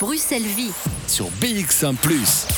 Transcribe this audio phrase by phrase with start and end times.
[0.00, 0.72] Bruxelles Vie.
[1.06, 1.94] sur BX1⁇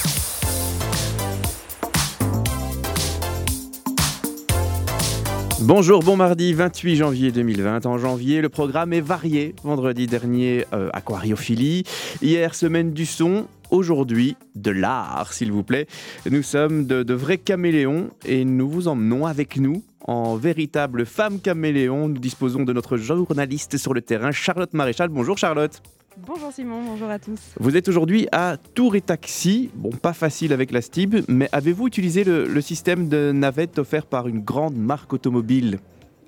[5.62, 7.84] Bonjour, bon mardi 28 janvier 2020.
[7.86, 9.56] En janvier, le programme est varié.
[9.64, 11.82] Vendredi dernier, euh, aquariophilie.
[12.22, 13.48] Hier, semaine du son.
[13.72, 15.88] Aujourd'hui, de l'art, s'il vous plaît.
[16.30, 21.40] Nous sommes de, de vrais caméléons et nous vous emmenons avec nous en véritable femme
[21.40, 22.08] caméléon.
[22.08, 25.08] Nous disposons de notre journaliste sur le terrain, Charlotte Maréchal.
[25.08, 25.82] Bonjour Charlotte.
[26.18, 27.40] Bonjour Simon, bonjour à tous.
[27.58, 29.70] Vous êtes aujourd'hui à Tour et Taxi.
[29.74, 34.04] Bon, pas facile avec la STIB, mais avez-vous utilisé le, le système de navette offert
[34.04, 35.78] par une grande marque automobile?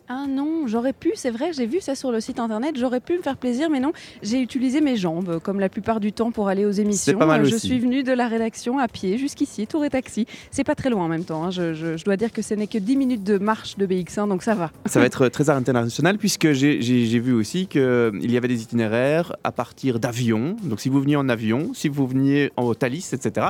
[0.06, 3.16] Ah non, j'aurais pu, c'est vrai, j'ai vu ça sur le site internet, j'aurais pu
[3.16, 6.48] me faire plaisir, mais non, j'ai utilisé mes jambes, comme la plupart du temps, pour
[6.48, 7.16] aller aux émissions.
[7.18, 7.68] pas mal Euh, je aussi.
[7.68, 10.26] suis venue de la rédaction à pied jusqu'ici, Tour et Taxi.
[10.50, 11.50] C'est pas très loin en même temps, hein.
[11.50, 14.28] je, je- je dois dire que ce n'est que 10 minutes de marche de BX1,
[14.28, 14.70] donc ça va.
[14.84, 16.78] Ça va être très international puisque j'ai-
[17.18, 20.56] vu aussi qu'il y avait des itinéraires à partir d'avions.
[20.64, 23.46] Donc si vous veniez en avion, si vous veniez en Thalys, etc.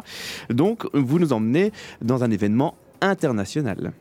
[0.51, 3.93] Donc vous nous emmenez dans un événement international.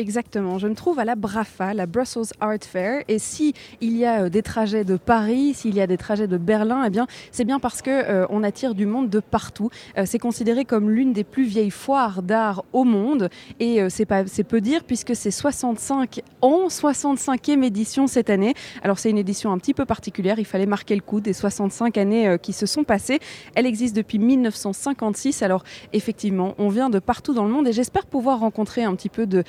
[0.00, 4.22] Exactement, je me trouve à la BRAFA, la Brussels Art Fair, et si y a
[4.22, 7.44] euh, des trajets de Paris, s'il y a des trajets de Berlin, eh bien c'est
[7.44, 9.70] bien parce que euh, on attire du monde de partout.
[9.96, 14.44] Euh, c'est considéré comme l'une des plus vieilles foires d'art au monde, et euh, c'est
[14.44, 18.54] peu dire puisque c'est 65 ans, 65e édition cette année.
[18.84, 21.98] Alors c'est une édition un petit peu particulière, il fallait marquer le coup des 65
[21.98, 23.18] années qui se sont passées.
[23.56, 28.06] Elle existe depuis 1956, alors effectivement on vient de partout dans le monde et j'espère
[28.06, 29.42] pouvoir rencontrer un petit peu de,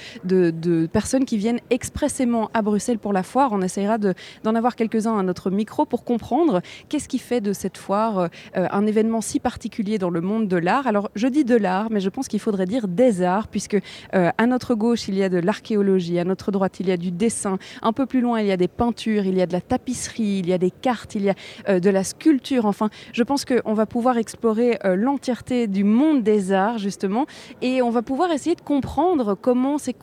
[0.52, 3.50] de personnes qui viennent expressément à Bruxelles pour la foire.
[3.52, 7.54] On essaiera de- d'en avoir quelques-uns à notre micro pour comprendre qu'est-ce qui fait de
[7.54, 8.28] cette foire euh,
[8.72, 10.88] un événement si particulier dans le monde de l'art.
[10.88, 13.78] Alors je dis de l'art, mais je pense qu'il faudrait dire des arts, puisque
[14.16, 16.98] euh, à notre gauche il y a de l'archéologie, à notre droite il y a
[16.98, 19.54] du dessin, un peu plus loin il y a des peintures, il y a de
[19.54, 21.36] la tapisserie, il y a des cartes, il y a
[21.68, 22.66] euh, de la sculpture.
[22.66, 27.26] Enfin, je pense qu'on va pouvoir explorer l'entièreté du monde des arts justement
[27.62, 29.94] et on va pouvoir essayer de comprendre comment s'est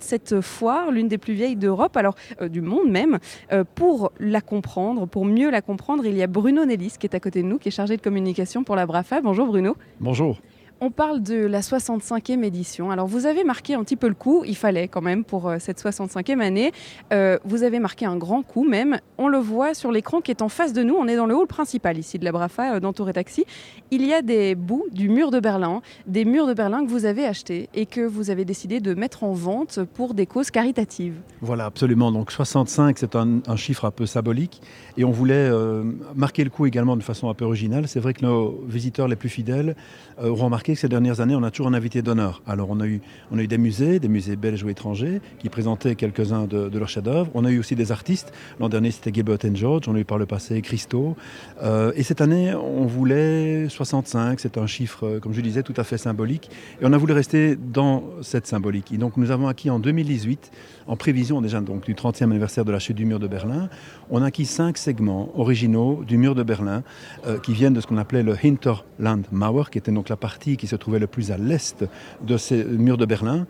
[0.00, 3.18] cette foire, l'une des plus vieilles d'Europe, alors euh, du monde même.
[3.52, 7.14] Euh, pour la comprendre, pour mieux la comprendre, il y a Bruno Nellis qui est
[7.14, 9.20] à côté de nous, qui est chargé de communication pour la BRAFA.
[9.20, 9.76] Bonjour Bruno.
[10.00, 10.38] Bonjour.
[10.82, 12.90] On parle de la 65e édition.
[12.90, 15.56] Alors vous avez marqué un petit peu le coup, il fallait quand même pour euh,
[15.58, 16.72] cette 65e année.
[17.12, 18.98] Euh, vous avez marqué un grand coup même.
[19.18, 20.94] On le voit sur l'écran qui est en face de nous.
[20.94, 23.44] On est dans le hall principal ici de la Brafa, euh, dans et Taxi.
[23.90, 27.04] Il y a des bouts du mur de Berlin, des murs de Berlin que vous
[27.04, 31.20] avez achetés et que vous avez décidé de mettre en vente pour des causes caritatives.
[31.42, 32.10] Voilà, absolument.
[32.10, 34.62] Donc 65, c'est un, chiffre un peu symbolique.
[34.96, 35.50] Et on voulait
[36.14, 37.86] marquer le coup également de façon un peu originale.
[37.86, 39.76] C'est vrai que nos visiteurs les plus fidèles
[40.22, 42.42] euh, auront que ces dernières années, on a toujours un invité d'honneur.
[42.46, 43.00] Alors on a, eu,
[43.30, 46.78] on a eu des musées, des musées belges ou étrangers, qui présentaient quelques-uns de, de
[46.78, 47.30] leurs chefs-d'œuvre.
[47.34, 48.32] On a eu aussi des artistes.
[48.58, 49.88] L'an dernier, c'était Gilbert and George.
[49.88, 51.16] On a eu par le passé Christo.
[51.62, 54.40] Euh, et cette année, on voulait 65.
[54.40, 56.50] C'est un chiffre, euh, comme je disais, tout à fait symbolique.
[56.80, 58.92] Et on a voulu rester dans cette symbolique.
[58.92, 60.50] Et donc nous avons acquis en 2018,
[60.86, 63.68] en prévision déjà donc, du 30e anniversaire de la chute du mur de Berlin,
[64.10, 66.82] on a acquis cinq segments originaux du mur de Berlin
[67.26, 70.66] euh, qui viennent de ce qu'on appelait le Hinterlandmauer, qui était donc la partie qui
[70.66, 71.84] se trouvait le plus à l'est
[72.22, 73.46] de ces murs de Berlin.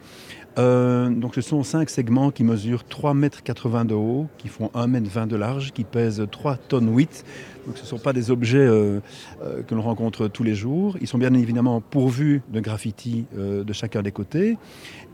[0.58, 4.86] Euh, donc ce sont cinq segments qui mesurent 3,80 mètres de haut, qui font 1,20
[4.88, 7.24] mètre de large, qui pèsent 3 tonnes 8.
[7.66, 9.00] Donc ce ne sont pas des objets euh,
[9.66, 10.96] que l'on rencontre tous les jours.
[11.00, 14.56] Ils sont bien évidemment pourvus de graffitis de chacun des côtés.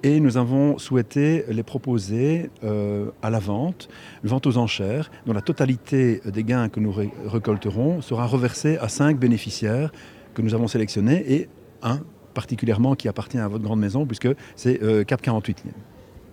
[0.06, 3.88] Et nous avons souhaité les proposer euh, à la vente,
[4.22, 8.86] vente aux enchères, dont la totalité des gains que nous ré- récolterons sera reversée à
[8.88, 9.90] cinq bénéficiaires
[10.34, 11.48] que nous avons sélectionnés et
[11.82, 11.98] un
[12.34, 15.72] particulièrement qui appartient à votre grande maison puisque c'est euh, Cap 48 Ligne.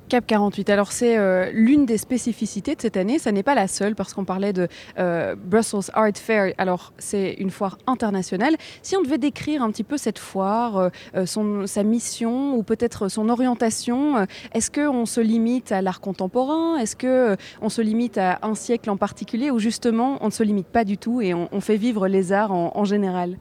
[0.10, 3.68] Cap 48, alors c'est euh, l'une des spécificités de cette année, ça n'est pas la
[3.68, 4.68] seule parce qu'on parlait de
[5.00, 8.56] euh, Brussels Art Fair, alors c'est une foire internationale.
[8.82, 13.08] Si on devait décrire un petit peu cette foire, euh, son, sa mission ou peut-être
[13.08, 16.78] son orientation, est-ce qu'on se limite à l'art contemporain?
[16.78, 19.52] Est-ce qu'on se limite à un siècle en particulier?
[19.52, 22.34] Ou justement on ne se limite pas du tout et on, on fait vivre les
[22.34, 23.38] arts en, en général?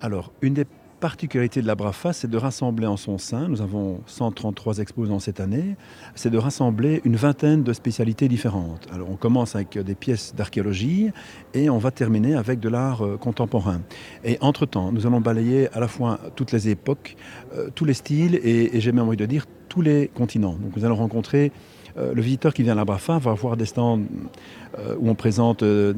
[0.00, 0.66] Alors, une des
[1.02, 5.40] particularités de la BRAFA, c'est de rassembler en son sein, nous avons 133 exposants cette
[5.40, 5.74] année,
[6.14, 8.86] c'est de rassembler une vingtaine de spécialités différentes.
[8.94, 11.10] Alors on commence avec des pièces d'archéologie
[11.54, 13.80] et on va terminer avec de l'art euh, contemporain.
[14.22, 17.16] Et entre-temps, nous allons balayer à la fois toutes les époques,
[17.56, 20.54] euh, tous les styles et, et j'ai même envie de dire tous les continents.
[20.54, 21.50] Donc nous allons rencontrer
[21.96, 24.00] le visiteur qui vient à la BRAFA va voir des stands
[24.78, 25.92] euh, où on présente euh,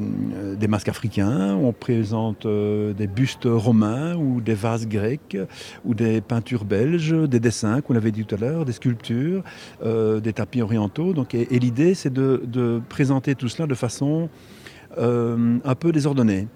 [0.55, 5.37] des masques africains, où on présente euh, des bustes romains ou des vases grecs
[5.85, 9.43] ou des peintures belges, des dessins qu'on avait dit tout à l'heure, des sculptures,
[9.83, 11.13] euh, des tapis orientaux.
[11.13, 14.29] Donc, et l'idée, c'est de, présenter tout cela de façon
[14.97, 16.47] euh, un peu désordonnée.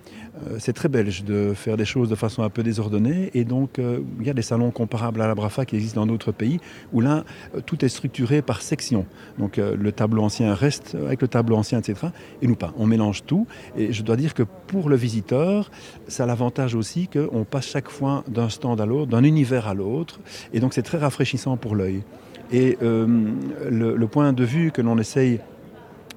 [0.47, 3.31] Euh, c'est très belge de faire des choses de façon un peu désordonnée.
[3.33, 6.07] Et donc, euh, il y a des salons comparables à la Brafa qui existent dans
[6.07, 6.59] d'autres pays,
[6.93, 7.23] où là,
[7.55, 9.05] euh, tout est structuré par section.
[9.37, 12.07] Donc, le tableau ancien reste avec le tableau ancien, etc.
[12.41, 12.73] Et nous pas.
[12.77, 13.47] On mélange tout.
[13.77, 15.71] Et je dois dire que pour le visiteur,
[16.07, 19.73] ça a l'avantage aussi qu'on passe chaque fois d'un stand à l'autre, d'un univers à
[19.73, 20.19] l'autre.
[20.53, 22.03] Et donc, c'est très rafraîchissant pour l'œil.
[22.51, 25.39] Et le, le point de vue que l'on essaye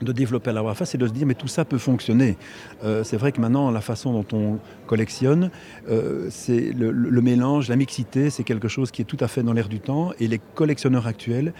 [0.02, 2.36] de développer la Wafa, c'est de se dire mais tout ça peut fonctionner.
[2.84, 5.50] Euh, c'est vrai que maintenant la façon dont on collectionne,
[5.88, 9.52] euh, c'est le, mélange, la mixité, c'est quelque chose qui est tout à fait dans
[9.52, 10.12] l'air du temps.
[10.20, 11.52] Et les collectionneurs actuels,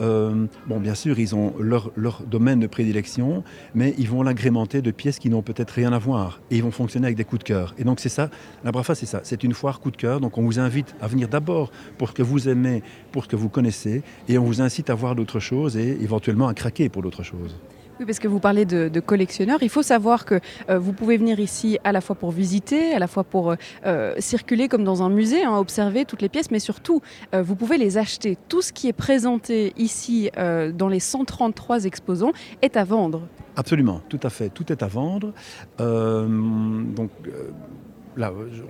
[0.00, 3.42] euh, bon bien sûr ils ont leur, leur, domaine de prédilection,
[3.74, 6.70] mais ils vont l'agrémenter de pièces qui n'ont peut-être rien à voir et ils vont
[6.70, 7.74] fonctionner avec des coups de cœur.
[7.78, 8.30] Et donc c'est ça,
[8.64, 10.20] la Brafa c'est ça, c'est une foire coup de cœur.
[10.20, 13.36] Donc on vous invite à venir d'abord pour ce que vous aimez, pour ce que
[13.36, 17.02] vous connaissez, et on vous incite à voir d'autres choses et éventuellement à craquer pour
[17.02, 17.56] d'autres choses.
[17.98, 19.58] Oui, parce que vous parlez de, collectionneurs.
[19.62, 20.40] Il faut savoir que
[20.70, 23.56] euh, vous pouvez venir ici à la fois pour visiter, à la fois pour euh,
[23.86, 27.02] euh, circuler comme dans un musée, hein, observer toutes les pièces, mais surtout,
[27.32, 28.36] vous pouvez les acheter.
[28.48, 33.22] Tout ce qui est présenté ici dans les 133 exposants est à vendre.
[33.56, 34.50] Absolument, tout à fait.
[34.50, 35.32] Tout est à vendre.
[35.78, 37.10] donc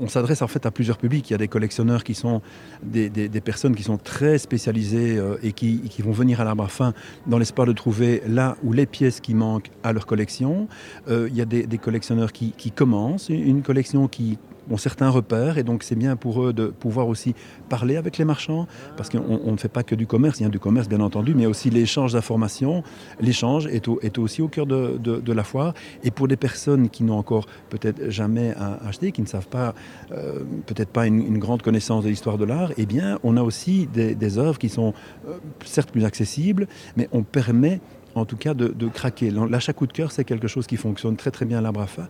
[0.01, 1.29] on s'adresse en fait à plusieurs publics.
[1.31, 2.43] Il y a des collectionneurs qui sont
[2.83, 3.11] des,
[3.41, 6.95] personnes qui sont très spécialisées euh, et qui, vont venir à l'arbre à fin
[7.27, 10.69] dans l'espoir de trouver là où les pièces qui manquent à leur collection.
[11.09, 14.39] Euh, il y a des, collectionneurs qui commencent une collection qui
[14.71, 17.35] ont certains repères et donc c'est bien pour eux de pouvoir aussi
[17.69, 18.67] parler avec les marchands
[18.97, 21.35] parce qu'on ne fait pas que du commerce, il y a du commerce bien entendu,
[21.35, 22.83] mais aussi l'échange d'informations.
[23.21, 27.05] L'échange est, est, aussi au cœur de, de, la foire et pour des personnes qui
[27.05, 28.55] n'ont encore peut-être jamais
[28.85, 29.75] acheté, qui ne savent pas,
[30.13, 33.87] euh, peut-être pas une, grande connaissance de l'histoire de l'art, eh bien on a aussi
[33.87, 34.93] des, œuvres qui sont
[35.29, 36.67] euh, certes plus accessibles,
[36.97, 37.81] mais on permet
[38.15, 39.31] en tout cas de, de craquer.
[39.31, 42.09] L'achat coup de cœur, c'est quelque chose qui fonctionne très très bien à la Brafa.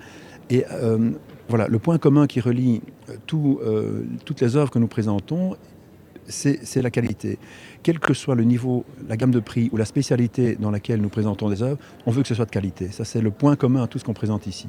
[0.50, 1.10] Et euh,
[1.48, 5.56] voilà, le point commun qui relie euh, euh, toutes les œuvres que nous présentons,
[6.26, 7.38] c'est la qualité.
[7.82, 11.08] Quel que soit le niveau, la gamme de prix ou la spécialité dans laquelle nous
[11.08, 12.88] présentons des œuvres, on veut que ce soit de qualité.
[12.88, 14.68] Ça, c'est le point commun à tout ce qu'on présente ici.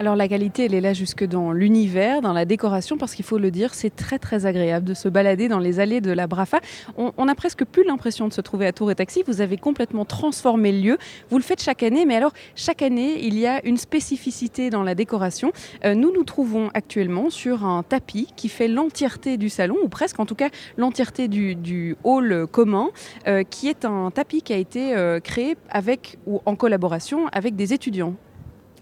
[0.00, 3.36] Alors la qualité, elle est là jusque dans l'univers, dans la décoration, parce qu'il faut
[3.36, 6.60] le dire, c'est très très agréable de se balader dans les allées de la Brafa.
[6.96, 9.22] On, a presque plus l'impression de se trouver à Tour et Taxi.
[9.26, 10.98] Vous avez complètement transformé le lieu.
[11.28, 14.84] Vous le faites chaque année, mais alors chaque année, il y a une spécificité dans
[14.84, 15.52] la décoration.
[15.84, 20.18] Euh, nous nous trouvons actuellement sur un tapis qui fait l'entièreté du salon, ou presque
[20.18, 20.48] en tout cas
[20.78, 22.88] l'entièreté du, hall commun,
[23.28, 27.54] euh, qui est un tapis qui a été euh, créé avec ou en collaboration avec
[27.54, 28.14] des étudiants.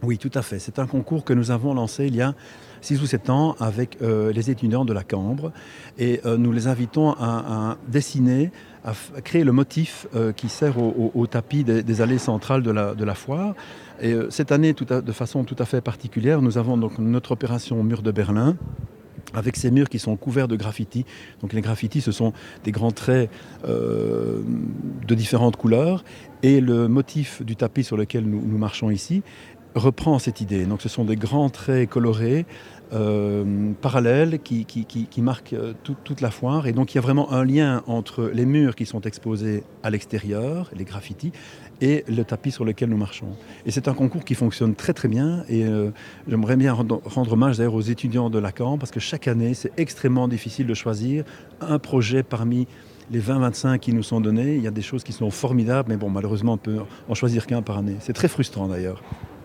[0.03, 0.61] Oui, tout à fait.
[0.61, 2.35] C'est un concours que nous avons lancé il y a
[2.83, 5.51] 6 ou 7 ans avec euh, les étudiants de la Cambre.
[5.99, 8.53] Et euh, nous les invitons à, dessiner,
[8.85, 8.93] à,
[9.23, 13.55] créer le motif euh, qui sert au, tapis des, allées centrales de la, foire.
[14.01, 18.03] Et cette année, de façon tout à fait particulière, nous avons donc notre opération Mur
[18.03, 18.57] de Berlin
[19.35, 21.05] avec ces murs qui sont couverts de graffitis.
[21.43, 22.33] Donc les graffitis, ce sont
[22.65, 23.29] des grands traits
[23.67, 26.05] de différentes couleurs.
[26.45, 29.23] Et le motif du tapis sur lequel nous marchons ici
[29.79, 30.65] reprend cette idée.
[30.67, 32.47] Donc ce sont des grands traits colorés,
[32.93, 36.67] euh, parallèles, qui, qui, marquent euh, toute la foire.
[36.67, 39.91] Et donc il y a vraiment un lien entre les murs qui sont exposés à
[39.91, 41.33] l'extérieur, les graffitis,
[41.81, 43.29] et le tapis sur lequel nous marchons.
[43.67, 45.45] Et c'est un concours qui fonctionne très très bien.
[45.49, 45.91] Et euh,
[46.27, 47.03] j'aimerais bien rendre,
[47.33, 51.25] hommage d'ailleurs aux étudiants de Lacan, parce que chaque année, c'est extrêmement difficile de choisir
[51.61, 52.67] un projet parmi
[53.11, 54.57] les 20-25 qui nous sont donnés.
[54.57, 57.47] Il y a des choses qui sont formidables, mais bon, malheureusement, on peut en choisir
[57.47, 57.97] qu'un par année.
[58.01, 59.03] C'est très frustrant d'ailleurs.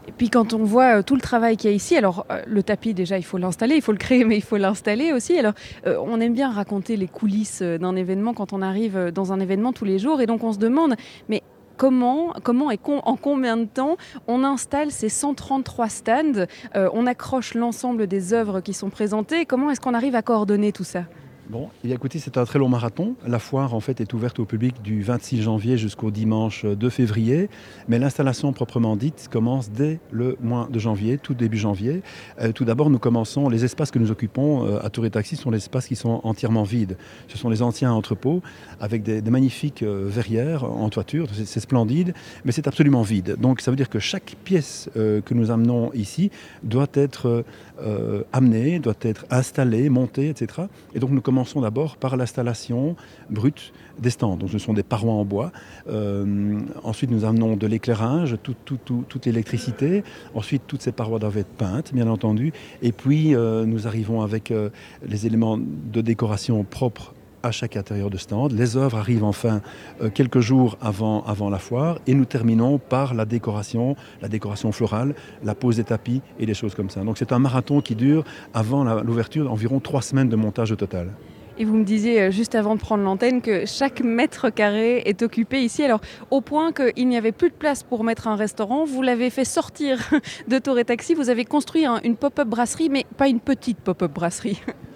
[0.07, 2.41] Et puis quand on voit euh, tout le travail qu'il y a ici, alors euh,
[2.45, 5.37] le tapis déjà il faut l'installer, il faut le créer mais il faut l'installer aussi.
[5.37, 5.53] Alors
[5.87, 9.73] euh, on aime bien raconter les coulisses d'un événement quand on arrive dans un événement
[9.73, 10.21] tous les jours.
[10.21, 10.95] Et donc on se demande
[11.29, 11.41] mais
[11.77, 16.45] comment, comment et en combien de temps on installe ces 133 stands,
[16.75, 20.83] on accroche l'ensemble des œuvres qui sont présentées, comment est-ce qu'on arrive à coordonner tout
[20.83, 21.05] ça?
[21.49, 23.15] Bon, eh écoutez, c'est un très long marathon.
[23.27, 27.49] La foire, en fait, est ouverte au public du 26 janvier jusqu'au dimanche 2 février.
[27.89, 32.01] Mais l'installation proprement dite commence dès le mois de janvier, tout début janvier.
[32.39, 35.35] Euh, tout d'abord, nous commençons, les espaces que nous occupons euh, à Tour et Taxi
[35.35, 36.95] sont les espaces qui sont entièrement vides.
[37.27, 38.41] Ce sont les anciens entrepôts
[38.79, 41.27] avec des, magnifiques euh, verrières en toiture.
[41.33, 42.13] C'est splendide,
[42.45, 43.35] mais c'est absolument vide.
[43.37, 46.31] Donc, ça veut dire que chaque pièce que nous amenons ici
[46.63, 47.43] doit être
[48.31, 50.67] amenée, doit être installée, montée, etc.
[50.95, 52.95] Et donc, nous commençons d'abord par l'installation
[53.29, 54.39] brute des stands.
[54.51, 55.51] Ce sont des parois en bois.
[55.87, 60.03] Euh, ensuite, nous amenons de l'éclairage, toute l'électricité.
[60.33, 62.53] Ensuite, toutes ces parois doivent être peintes, bien entendu.
[62.81, 64.69] Et puis, euh, nous arrivons avec euh,
[65.05, 67.13] les éléments de décoration propres
[67.43, 68.53] à chaque intérieur de stand.
[68.53, 69.61] Les œuvres arrivent enfin
[70.01, 74.71] euh, quelques jours avant, avant la foire et nous terminons par la décoration, la décoration
[74.71, 77.01] florale, la pose des tapis et des choses comme ça.
[77.01, 78.23] Donc c'est un marathon qui dure
[78.53, 81.11] avant l'ouverture environ trois semaines de montage au total.
[81.59, 85.21] Et vous me disiez euh, juste avant de prendre l'antenne que chaque mètre carré est
[85.21, 85.83] occupé ici.
[85.83, 89.29] Alors, au point qu'il n'y avait plus de place pour mettre un restaurant, vous l'avez
[89.29, 89.99] fait sortir
[90.47, 91.13] de Tour et Taxi.
[91.13, 94.59] Vous avez construit une pop-up brasserie, mais pas une petite pop-up brasserie.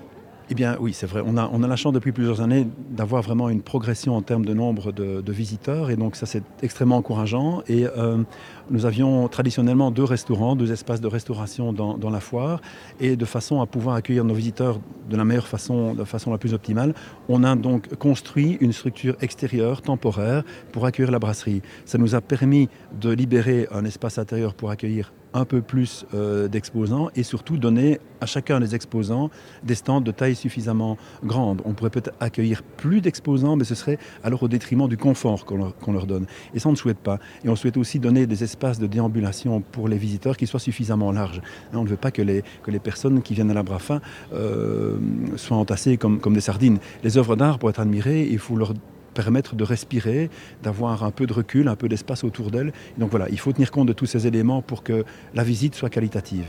[0.49, 1.21] Eh bien oui, c'est vrai.
[1.25, 4.93] On a, la chance depuis plusieurs années d'avoir vraiment une progression en termes de nombre
[4.93, 7.63] de, visiteurs et donc ça c'est extrêmement encourageant.
[7.67, 8.23] Et euh,
[8.69, 12.61] nous avions traditionnellement deux restaurants, deux espaces de restauration dans, dans, la foire
[13.01, 16.37] et de façon à pouvoir accueillir nos visiteurs de la meilleure façon, de façon la
[16.37, 16.93] plus optimale,
[17.27, 21.61] on a donc construit une structure extérieure temporaire pour accueillir la brasserie.
[21.83, 26.47] Ça nous a permis de libérer un espace intérieur pour accueillir un peu plus euh,
[26.47, 29.29] d'exposants et surtout donner à chacun des exposants
[29.63, 31.61] des stands de taille suffisamment grande.
[31.65, 35.91] On pourrait peut-être accueillir plus d'exposants, mais ce serait alors au détriment du confort qu'on
[35.91, 36.25] leur, donne.
[36.53, 37.19] Et ça, on ne souhaite pas.
[37.43, 41.11] Et on souhaite aussi donner des espaces de déambulation pour les visiteurs qui soient suffisamment
[41.11, 41.41] larges.
[41.73, 44.01] Hein, on ne veut pas que les, que les personnes qui viennent à la Brafa
[44.33, 44.97] euh,
[45.35, 46.79] soient entassées comme, comme des sardines.
[47.03, 48.73] Les œuvres d'art, pour être admirées, il faut leur
[49.17, 50.29] permettre de respirer,
[50.61, 52.71] d'avoir un peu de recul, un peu d'espace autour d'elle.
[52.99, 55.89] Donc voilà, il faut tenir compte de tous ces éléments pour que la visite soit
[55.89, 56.45] qualitative.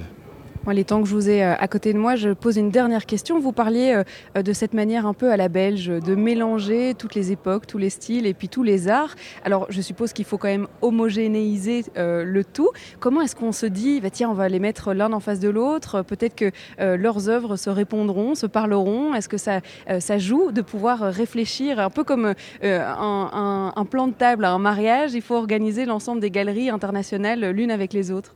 [0.73, 3.07] Les temps que je vous ai euh, à côté de moi, je pose une dernière
[3.07, 3.41] question.
[3.41, 4.05] Vous parliez euh,
[4.37, 7.79] euh, de cette manière un peu à la belge de mélanger toutes les époques, tous
[7.79, 9.15] les styles et puis tous les arts.
[9.45, 12.71] Alors, je suppose qu'il faut quand même homogénéiser le tout.
[13.01, 15.49] Comment est-ce qu'on se dit, bah, tiens, on va les mettre l'un en face de
[15.49, 16.03] l'autre?
[16.03, 19.15] Peut-être que leurs œuvres se répondront, se parleront.
[19.15, 19.61] Est-ce que ça,
[19.99, 21.79] ça joue de pouvoir réfléchir?
[21.79, 26.21] Un peu comme un, un plan de table à un mariage Il faut organiser l'ensemble
[26.21, 28.35] des galeries internationales l'une avec les autres.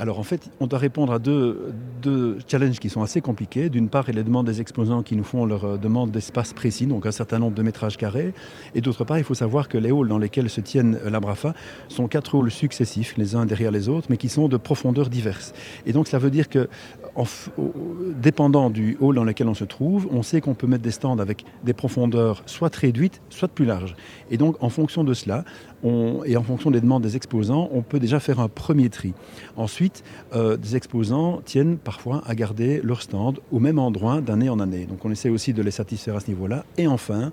[0.00, 3.68] Alors en fait, on doit répondre à deux, challenges qui sont assez compliqués.
[3.68, 6.10] D'une part, il y a les demandes des exposants qui nous font leur euh, demande
[6.10, 8.32] d'espace précis, donc un certain nombre de métrages carrés.
[8.74, 11.52] Et d'autre part, il faut savoir que les halls dans lesquels se tiennent la Brafa
[11.88, 15.52] sont quatre halls successifs, les uns derrière les autres, mais qui sont de profondeurs diverses.
[15.84, 16.70] Et donc ça veut dire que,
[18.22, 21.18] dépendant du hall dans lequel on se trouve, on sait qu'on peut mettre des stands
[21.18, 23.94] avec des profondeurs soit réduites, soit plus larges.
[24.30, 25.44] Et donc en fonction de cela,
[25.82, 29.14] et en fonction des demandes des exposants, on peut déjà faire un premier tri.
[29.56, 34.60] Ensuite, euh, des exposants tiennent parfois à garder leur stand au même endroit d'année en
[34.60, 34.86] année.
[34.86, 36.64] Donc on essaie aussi de les satisfaire à ce niveau-là.
[36.76, 37.32] Et enfin,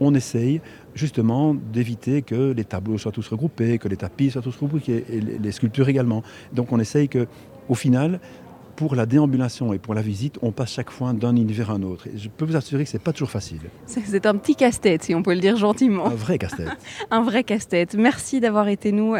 [0.00, 0.60] on essaye
[0.94, 5.20] justement d'éviter que les tableaux soient tous regroupés, que les tapis soient tous regroupés, et
[5.20, 6.22] les sculptures également.
[6.52, 7.26] Donc on essaye que,
[7.68, 8.20] au final,
[8.78, 11.82] pour la déambulation et pour la visite, on passe chaque fois d'un univers à un
[11.82, 12.06] autre.
[12.06, 13.58] Et je peux vous assurer que ce n'est pas toujours facile.
[13.86, 16.06] C'est un petit casse-tête, si on peut le dire gentiment.
[16.06, 16.68] Un vrai casse-tête.
[17.10, 17.96] un vrai casse-tête.
[17.98, 19.16] Merci d'avoir été nous,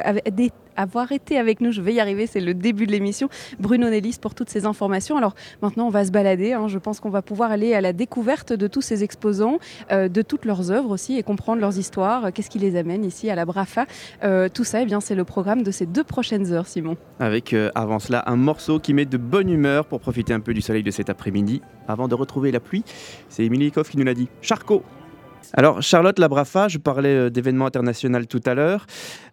[0.79, 1.73] avoir été avec nous.
[1.73, 3.29] Je vais y arriver, c'est le début de l'émission.
[3.59, 5.17] Bruno Nellis pour toutes ces informations.
[5.17, 6.53] Alors maintenant, on va se balader.
[6.53, 6.69] Hein.
[6.69, 9.59] Je pense qu'on va pouvoir aller à la découverte de tous ces exposants,
[9.93, 12.33] euh, de toutes leurs œuvres aussi et comprendre leurs histoires.
[12.33, 13.87] Qu'est-ce qui les amène ici à la Brafa
[14.23, 16.97] euh, Tout ça, eh bien, c'est le programme de ces deux prochaines heures, Simon.
[17.19, 20.55] Avec euh, avant cela un morceau qui met de bonne humeur pour profiter un peu
[20.55, 22.85] du soleil de cet après-midi avant de retrouver la pluie.
[23.29, 24.29] C'est Émilie Koff qui nous l'a dit.
[24.41, 24.85] Charcot
[25.55, 28.87] alors, Charlotte Labrafa, je parlais euh, d'événements internationaux tout à l'heure.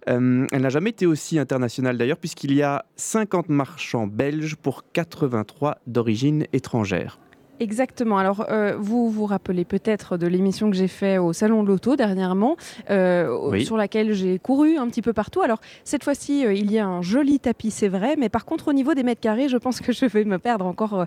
[0.07, 4.83] Euh, elle n'a jamais été aussi internationale d'ailleurs, puisqu'il y a 50 marchands belges pour
[4.93, 7.19] 83 d'origine étrangère.
[7.59, 8.17] Exactement.
[8.17, 11.95] Alors, euh, vous vous rappelez peut-être de l'émission que j'ai fait au Salon de l'Auto
[11.95, 12.57] dernièrement,
[12.89, 15.41] euh, sur laquelle j'ai couru un petit peu partout.
[15.41, 18.67] Alors, cette fois-ci, euh, il y a un joli tapis, c'est vrai, mais par contre,
[18.67, 21.05] au niveau des mètres carrés, je pense que je vais me perdre encore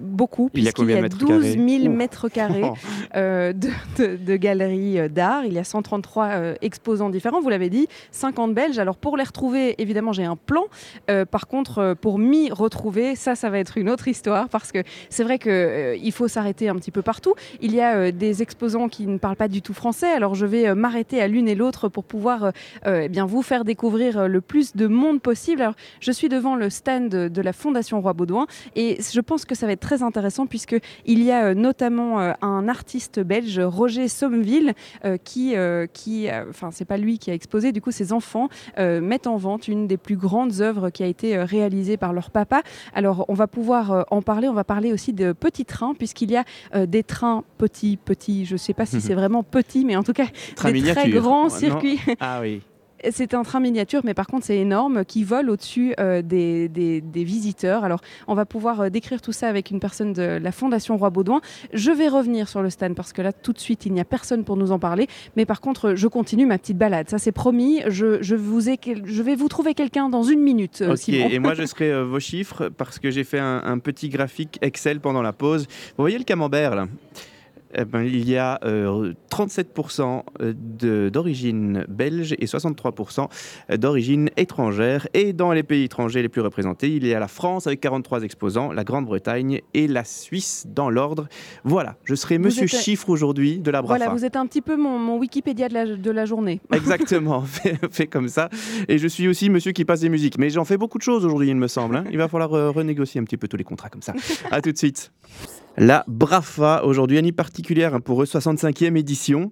[0.00, 2.70] beaucoup, puisqu'il y a, 12 000 mètres carrés
[3.14, 5.44] de, de, galeries d'art.
[5.44, 8.78] Il y a 133 exposants différents, vous l'avez dit, 50 Belges.
[8.78, 10.64] Alors, pour les retrouver, évidemment, j'ai un plan.
[11.30, 15.24] par contre, pour m'y retrouver, ça, ça va être une autre histoire, parce que c'est
[15.24, 17.34] vrai que il faut s'arrêter un petit peu partout.
[17.60, 20.46] Il y a euh, des exposants qui ne parlent pas du tout français, alors je
[20.46, 22.52] vais euh, m'arrêter à l'une et l'autre pour pouvoir
[22.86, 25.62] eh bien vous faire découvrir le plus de monde possible.
[25.62, 28.46] Alors, je suis devant le stand de, la Fondation Roi Baudouin
[28.76, 32.68] et je pense que ça va être très intéressant puisque il y a notamment un
[32.68, 34.74] artiste belge, Roger Sommeville,
[35.24, 35.54] qui,
[35.92, 39.68] qui enfin c'est pas lui qui a exposé, du coup ses enfants mettent en vente
[39.68, 42.62] une des plus grandes œuvres qui a été réalisée par leur papa.
[42.94, 46.36] Alors on va pouvoir en parler, on va parler aussi de petites trains, puisqu'il y
[46.36, 49.96] a euh, des trains petits, petits, je ne sais pas si c'est vraiment petit, mais
[49.96, 50.26] en tout cas
[50.72, 52.00] des très grands circuits.
[52.20, 52.60] Ah oui.
[53.10, 57.24] C'est un train miniature, mais par contre c'est énorme, qui vole au-dessus euh, des, des,
[57.24, 57.84] visiteurs.
[57.84, 61.10] Alors on va pouvoir euh, décrire tout ça avec une personne de la Fondation Roi
[61.10, 61.40] Baudouin.
[61.72, 64.04] Je vais revenir sur le stand parce que là tout de suite il n'y a
[64.04, 65.06] personne pour nous en parler.
[65.36, 67.82] Mais par contre je continue ma petite balade, ça c'est promis.
[67.86, 70.82] Je, je, vous ai, je vais vous trouver quelqu'un dans une minute.
[70.86, 74.58] Ok, et moi je serai vos chiffres parce que j'ai fait un, un petit graphique
[74.62, 75.66] Excel pendant la pause.
[75.96, 76.86] Vous voyez le camembert là?
[77.74, 83.28] Eh ben, il y a euh, 37% de- d'origine belge et 63%
[83.78, 85.06] d'origine étrangère.
[85.14, 88.22] Et dans les pays étrangers les plus représentés, il y a la France avec 43
[88.22, 91.28] exposants, la Grande-Bretagne et la Suisse dans l'ordre.
[91.64, 93.98] Voilà, je serai Vous monsieur êtes- chiffre aujourd'hui de la Brafa.
[93.98, 96.60] Voilà, vous êtes un petit peu mon, mon Wikipédia de la, de la journée.
[96.72, 98.48] Exactement, fait, fait comme ça.
[98.88, 100.38] Et je suis aussi monsieur qui passe des musiques.
[100.38, 101.96] Mais j'en fais beaucoup de choses aujourd'hui, il me semble.
[101.96, 102.04] hein.
[102.10, 104.14] Il va falloir euh, renégocier un petit peu tous les contrats comme ça.
[104.50, 105.12] À tout de suite.
[105.76, 109.50] La Brafa, aujourd'hui, année particulière hein, pour eux, 65e édition.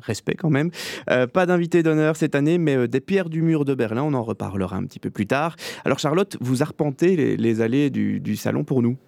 [0.00, 0.70] Respect quand même.
[1.08, 4.02] Euh, pas d'invité d'honneur cette année, mais euh, des pierres du mur de Berlin.
[4.02, 5.56] On en reparlera un petit peu plus tard.
[5.84, 8.98] Alors Charlotte, vous arpentez les, allées du salon pour nous.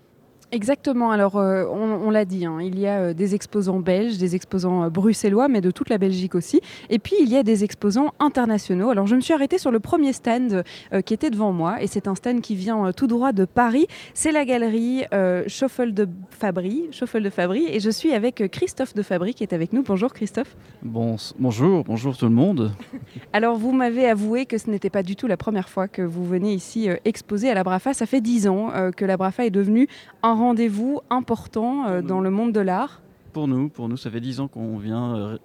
[0.53, 1.11] Exactement.
[1.11, 4.37] Alors, euh, on, on l'a dit, hein, il y a euh, des exposants belges, des
[4.37, 6.61] exposants euh, bruxellois, mais de toute la Belgique aussi.
[6.89, 8.91] Et puis, il y a des exposants internationaux.
[8.91, 10.63] Alors, je me suis arrêtée sur le premier stand
[11.05, 13.87] qui était devant moi, et c'est un stand qui vient tout droit de Paris.
[14.15, 15.05] C'est la galerie
[15.47, 19.53] Schoffel de Fabry, Schoffel de Fabry, et je suis avec Christophe de Fabry qui est
[19.53, 19.83] avec nous.
[19.83, 20.57] Bonjour Christophe.
[20.83, 22.73] Bon, bonjour, bonjour tout le monde.
[23.33, 26.25] Alors, vous m'avez avoué que ce n'était pas du tout la première fois que vous
[26.25, 27.95] venez ici exposer à la Brafa.
[27.95, 29.89] Ça fait dix ans que la Brafa est devenue
[30.23, 33.01] un rendez-vous important euh, dans le monde de l'art.
[33.33, 35.39] Pour nous, pour nous, ça fait dix ans qu'on vient euh,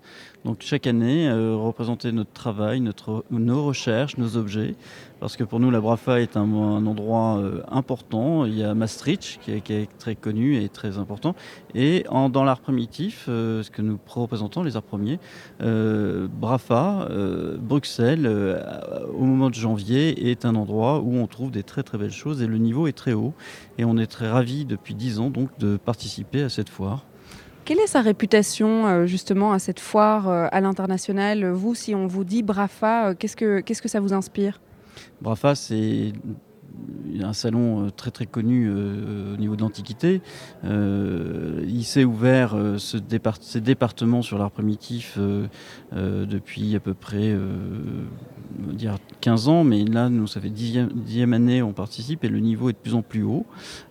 [0.45, 4.75] donc chaque année euh, représenter notre travail, notre, nos recherches, nos objets.
[5.21, 8.43] Parce que pour nous, la Brafa est un, endroit euh, important.
[8.45, 11.35] Il y a Maastricht qui est, très connu et très important.
[11.75, 15.19] Et dans l'art primitif, euh, ce que nous représentons, les arts premiers,
[15.61, 17.07] euh, Brafa,
[17.59, 18.27] Bruxelles,
[19.13, 22.41] au moment de janvier, est un endroit où on trouve des très très belles choses
[22.41, 23.35] et le niveau est très haut.
[23.77, 27.05] Et on est très ravis depuis dix ans donc de participer à cette foire.
[27.63, 31.47] Quelle est sa réputation justement à cette foire à l'international?
[31.51, 34.59] Vous, si on vous dit Brafa, qu'est-ce que qu'est-ce que ça vous inspire?
[35.21, 36.13] Brafa, c'est
[37.21, 40.21] un salon euh, très très connu euh, au niveau de l'Antiquité.
[40.63, 45.47] Euh, il s'est ouvert euh, ce départ- départements sur l'art primitif euh,
[45.93, 47.45] euh, depuis à peu près euh,
[48.73, 52.39] dire 15 ans, mais là, nous, ça fait dixième, dixième année on participe et le
[52.39, 53.45] niveau est de plus en plus haut.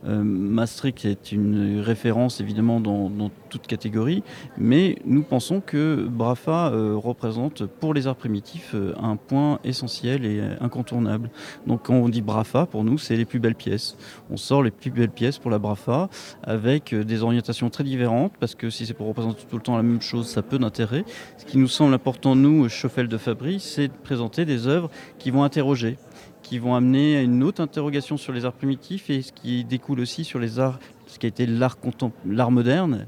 [0.07, 4.23] Euh, Maastricht est une référence évidemment dans, dans toute catégorie,
[4.59, 10.25] mais nous pensons que Brafa euh, représente pour les arts primitifs euh, un point essentiel
[10.25, 11.31] et euh, incontournable.
[11.67, 13.97] Donc quand on dit Brafa, pour nous, c'est les plus belles pièces.
[14.31, 16.09] On sort les plus belles pièces pour la Brafa
[16.43, 19.77] avec euh, des orientations très différentes, parce que si c'est pour représenter tout le temps
[19.77, 21.05] la même chose, ça peut d'intérêt.
[21.39, 25.31] Ce qui nous semble important, nous, Schoffel de Fabry, c'est de présenter des œuvres qui
[25.31, 25.99] vont interroger
[26.43, 30.01] qui vont amener à une autre interrogation sur les arts primitifs et ce qui découle
[30.01, 33.07] aussi sur les arts, ce qui a été l'art moderne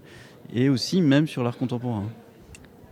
[0.54, 2.04] et aussi même sur l'art contemporain.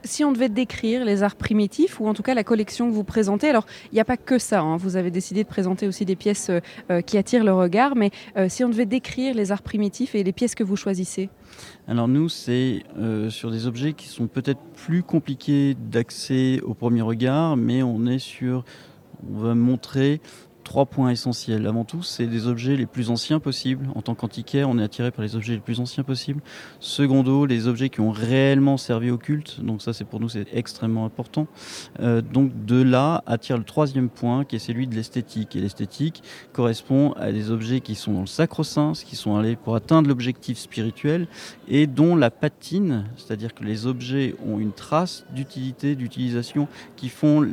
[0.04, 3.04] Si on devait décrire les arts primitifs, ou en tout cas la collection que vous
[3.04, 6.04] présentez, alors il n'y a pas que ça, hein, vous avez décidé de présenter aussi
[6.04, 6.60] des pièces euh,
[6.90, 10.22] euh, qui attirent le regard, mais euh, si on devait décrire les arts primitifs et
[10.22, 11.28] les pièces que vous choisissez.
[11.86, 12.82] Alors nous, c'est
[13.28, 18.18] sur des objets qui sont peut-être plus compliqués d'accès au premier regard, mais on est
[18.18, 18.64] sur,
[19.28, 20.20] on va montrer
[20.70, 21.66] trois points essentiels.
[21.66, 23.88] Avant tout, c'est des objets les plus anciens possibles.
[23.96, 26.40] En tant qu'antiquaire, on est attiré par les objets les plus anciens possibles.
[26.78, 29.60] Secondo, les objets qui ont réellement servi au culte.
[29.64, 31.48] Donc ça, c'est pour nous, c'est extrêmement important.
[31.98, 35.56] Euh, donc de là attire le troisième point, qui est celui de l'esthétique.
[35.56, 39.74] Et l'esthétique correspond à des objets qui sont dans le sacro-saint, qui sont allés pour
[39.74, 41.26] atteindre l'objectif spirituel
[41.66, 47.44] et dont la patine, c'est-à-dire que les objets ont une trace d'utilité, d'utilisation, qui font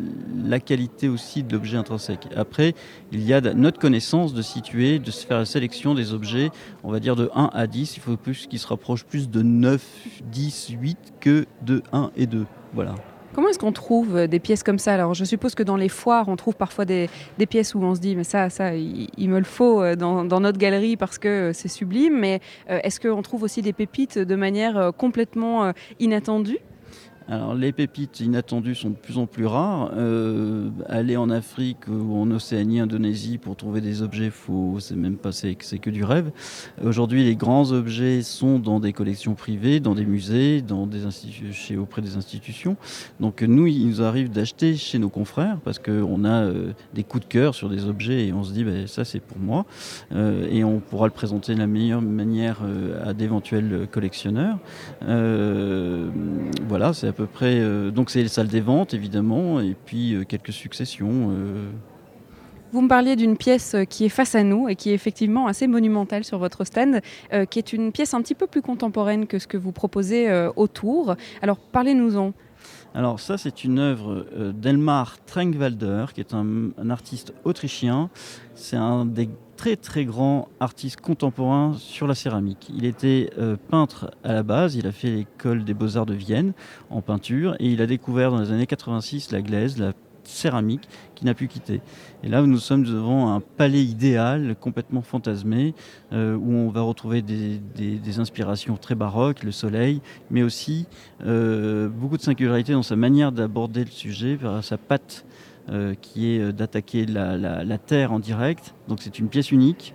[0.46, 2.28] la qualité aussi de l'objet intrinsèque.
[2.36, 2.76] Après,
[3.12, 6.50] il y a notre connaissance de situer, de se faire la sélection des objets,
[6.84, 9.42] on va dire de 1 à 10, il faut plus qu'ils se rapprochent plus de
[9.42, 9.84] 9,
[10.32, 12.46] 10, 8 que de 1 et 2.
[12.74, 12.96] Voilà.
[13.34, 14.94] Comment est-ce qu'on trouve euh, des pièces comme ça?
[14.94, 17.10] Alors, je suppose que dans les foires, on trouve parfois des,
[17.50, 20.58] pièces où on se dit, mais ça, ça, il, me le faut euh, dans, notre
[20.58, 22.18] galerie parce que euh, c'est sublime.
[22.18, 26.58] Mais est-ce qu'on trouve aussi des pépites de manière complètement inattendue?
[27.30, 29.92] Alors les pépites inattendues sont de plus en plus rares.
[29.98, 34.32] Euh, aller en Afrique ou en Océanie, Indonésie pour trouver des objets,
[34.80, 36.32] c'est même pas c'est, que du rêve.
[36.82, 41.00] Aujourd'hui, les grands objets sont dans des collections privées, dans des musées, dans des
[41.52, 42.78] chez, auprès des institutions.
[43.20, 47.26] Donc nous, il nous arrive d'acheter chez nos confrères parce qu'on a euh, des coups
[47.28, 49.66] de cœur sur des objets et on se dit ben, ça c'est pour moi
[50.14, 52.62] Euh, et on pourra le présenter de la meilleure manière
[53.04, 54.60] à d'éventuels collectionneurs.
[56.68, 57.08] Voilà, c'est
[57.42, 61.32] euh, donc c'est les salles des ventes évidemment, et puis euh, quelques successions.
[61.32, 61.70] euh.
[62.74, 65.68] Vous me parliez d'une pièce qui est face à nous et qui est effectivement assez
[65.68, 67.00] monumentale sur votre stand,
[67.50, 71.16] qui est une pièce un petit peu plus contemporaine que ce que vous proposez autour.
[71.42, 72.34] Alors, parlez-nous-en.
[72.94, 78.10] Alors ça, c'est une œuvre euh, d'Elmar Trenkwalder, qui est un, un artiste autrichien.
[78.56, 82.72] C'est un des très très grands artistes contemporains sur la céramique.
[82.74, 86.54] Il était euh, peintre à la base, il a fait l'école des beaux-arts de Vienne
[86.90, 89.94] en peinture et il a découvert dans les années 86 la glaise, la
[90.28, 91.82] céramique qui n'a pu quitter.
[92.24, 95.74] Et là, nous sommes devant un palais idéal, complètement fantasmé,
[96.14, 100.88] euh, où on va retrouver des, inspirations très baroques, le soleil, mais aussi
[101.26, 105.26] euh, beaucoup de singularité dans sa manière d'aborder le sujet, par sa patte
[105.70, 108.74] euh, qui est d'attaquer la terre en direct.
[108.88, 109.94] Donc c'est une pièce unique.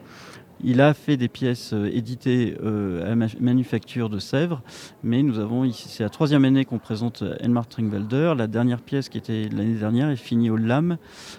[0.64, 4.62] Il a fait des pièces euh, éditées euh, à la ma- manufacture de Sèvres,
[5.02, 8.34] mais nous avons ici, c'est la troisième année qu'on présente euh, Elmar Tringwalder.
[8.36, 10.98] La dernière pièce qui était l'année dernière est finie au LAM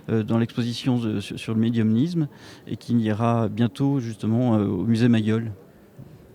[0.09, 2.27] dans l'exposition sur, le médiumnisme
[2.67, 5.51] et qui ira bientôt justement au musée Mayol.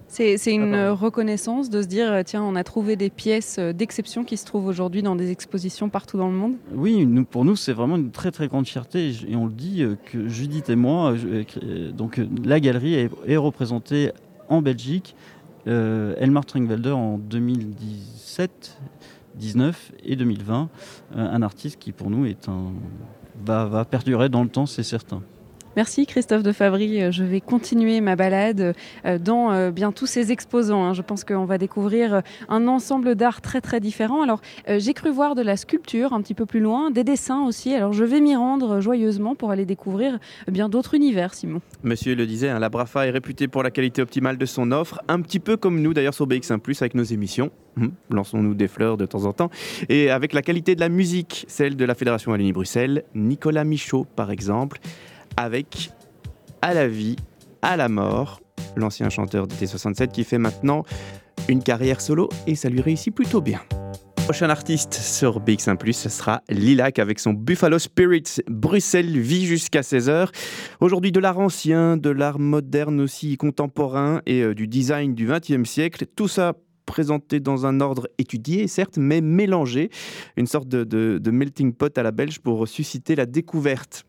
[0.08, 3.72] C'est une Ah, reconnaissance de se dire, euh, tiens, on a trouvé des pièces euh,
[3.72, 6.54] d'exception qui se trouvent aujourd'hui dans des expositions partout dans le monde.
[6.74, 9.12] Oui, nous, pour nous, c'est vraiment une très très grande fierté.
[9.28, 11.14] Et on le dit euh, que Judith et moi,
[11.94, 14.10] donc la galerie est, est représentée
[14.48, 15.14] en Belgique.
[15.66, 18.78] Euh, Elmar Tringwalder en 2017,
[19.36, 20.68] 19 et 2020.
[21.16, 22.72] euh, un artiste qui pour nous est un,
[23.44, 25.22] va, va perdurer dans le temps, c'est certain.
[25.76, 27.00] Merci Christophe de Fabry.
[27.02, 30.84] Euh, Je vais continuer ma balade euh, dans euh, bien tous ces exposants.
[30.84, 30.92] hein.
[30.94, 34.22] Je pense qu'on va découvrir un ensemble d'art très très différent.
[34.22, 37.74] Alors j'ai cru voir de la sculpture un petit peu plus loin, des dessins aussi.
[37.74, 40.18] Alors je vais m'y rendre joyeusement pour aller découvrir
[40.50, 41.60] bien d'autres univers, Simon.
[41.82, 45.00] Monsieur le disait, hein, la Brafa est réputée pour la qualité optimale de son offre,
[45.08, 47.50] un petit peu comme nous d'ailleurs sur BX1⁇ avec nos émissions.
[47.76, 49.50] Hum, Lançons-nous des fleurs de temps en temps.
[49.88, 54.30] Et avec la qualité de la musique, celle de la Fédération Wallonie-Bruxelles, Nicolas Michaud par
[54.32, 54.80] exemple,
[55.38, 55.90] avec
[56.62, 57.14] À la vie,
[57.62, 58.40] à la mort,
[58.76, 60.82] l'ancien chanteur de T67 qui fait maintenant
[61.48, 63.60] une carrière solo et ça lui réussit plutôt bien.
[64.16, 68.24] Prochain artiste sur BX1+, ce sera Lilac avec son Buffalo Spirit.
[68.48, 70.28] Bruxelles vit jusqu'à 16h.
[70.80, 75.66] Aujourd'hui, de l'art ancien, de l'art moderne aussi contemporain et euh, du design du XXe
[75.66, 76.04] siècle.
[76.14, 79.88] Tout ça présenté dans un ordre étudié, certes, mais mélangé.
[80.36, 84.04] Une sorte de, de- de melting pot à la belge pour susciter la découverte.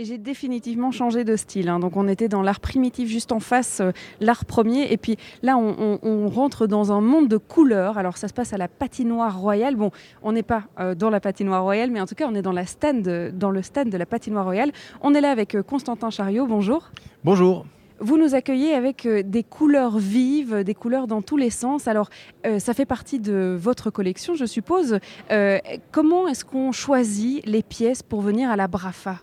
[0.00, 1.68] Et j'ai définitivement changé de style.
[1.68, 1.78] hein.
[1.78, 4.90] Donc on était dans l'art primitif juste en face, euh, l'art premier.
[4.90, 7.98] Et puis là, on, on- on rentre dans un monde de couleurs.
[7.98, 9.76] Alors ça se passe à la patinoire royale.
[9.76, 9.90] Bon,
[10.22, 12.50] on n'est pas euh, dans la patinoire royale, mais en tout cas, on est dans,
[12.52, 14.72] la stand, de- dans le stand de la patinoire royale.
[15.02, 16.46] On est là avec euh, Constantin Chariot.
[16.46, 16.90] Bonjour.
[17.22, 17.66] Bonjour.
[17.98, 21.88] Vous nous accueillez avec des couleurs vives, des couleurs dans tous les sens.
[21.88, 22.08] Alors,
[22.46, 24.98] euh, ça fait partie de votre collection, je suppose.
[25.30, 25.58] Euh,
[25.92, 29.16] comment est-ce qu'on choisit les pièces pour venir à la Brafa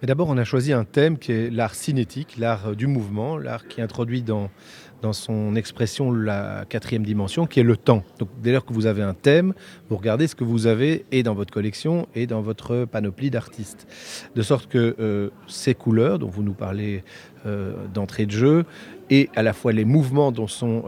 [0.00, 3.36] Mais d'abord, on a choisi un thème qui est l'art cinétique, l'art euh, du mouvement,
[3.36, 4.48] l'art qui introduit dans,
[5.02, 8.04] dans son expression la quatrième dimension, qui est le temps.
[8.20, 9.54] Donc, dès lors que vous avez un thème,
[9.90, 13.88] vous regardez ce que vous avez et dans votre collection et dans votre panoplie d'artistes.
[14.36, 17.02] De sorte que euh, ces couleurs dont vous nous parlez
[17.44, 18.64] euh, d'entrée de jeu
[19.10, 20.84] et à la fois les mouvements dont sont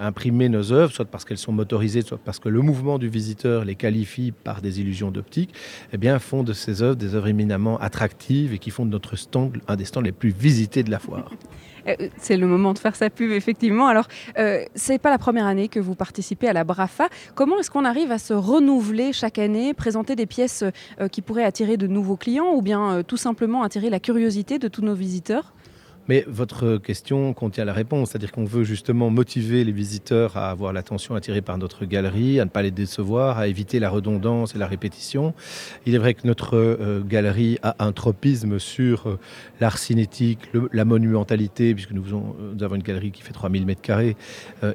[0.00, 3.64] imprimer nos œuvres, soit parce qu'elles sont motorisées, soit parce que le mouvement du visiteur
[3.64, 5.54] les qualifie par des illusions d'optique,
[5.92, 9.16] eh bien, font de ces œuvres des œuvres éminemment attractives et qui font de notre
[9.16, 11.30] stand un des stands les plus visités de la foire.
[11.86, 13.88] Euh, C'est le moment de faire sa pub, effectivement.
[13.88, 14.08] Alors,
[14.38, 17.10] euh, c'est pas la première année que vous participez à la Brafa.
[17.34, 20.64] Comment est-ce qu'on arrive à se renouveler chaque année, présenter des pièces
[20.98, 24.58] euh, qui pourraient attirer de nouveaux clients ou bien euh, tout simplement attirer la curiosité
[24.58, 25.53] de tous nos visiteurs?
[26.08, 30.72] Mais votre question contient la réponse, c'est-à-dire qu'on veut justement motiver les visiteurs à avoir
[30.72, 34.58] l'attention attirée par notre galerie, à ne pas les décevoir, à éviter la redondance et
[34.58, 35.32] la répétition.
[35.86, 39.18] Il est vrai que notre euh, galerie a un tropisme sur euh,
[39.60, 40.40] l'art cinétique,
[40.72, 44.16] la monumentalité, puisque nous, euh, nous avons une galerie qui fait 3000 mètres carrés,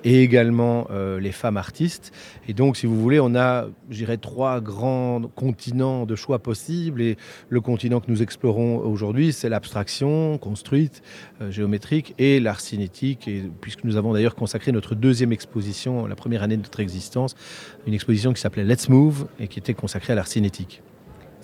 [0.04, 0.88] et également
[1.20, 2.12] les femmes artistes.
[2.48, 7.02] Et donc, si vous voulez, on a, je dirais, trois grands continents de choix possibles.
[7.02, 7.18] Et
[7.50, 11.02] le continent que nous explorons aujourd'hui, c'est l'abstraction construite,
[11.50, 13.30] géométrique et l'art cinétique,
[13.62, 17.36] puisque nous avons d'ailleurs consacré notre deuxième exposition, la première année de notre existence,
[17.88, 20.82] une exposition qui s'appelait Let's Move et qui était consacrée à l'art cinétique.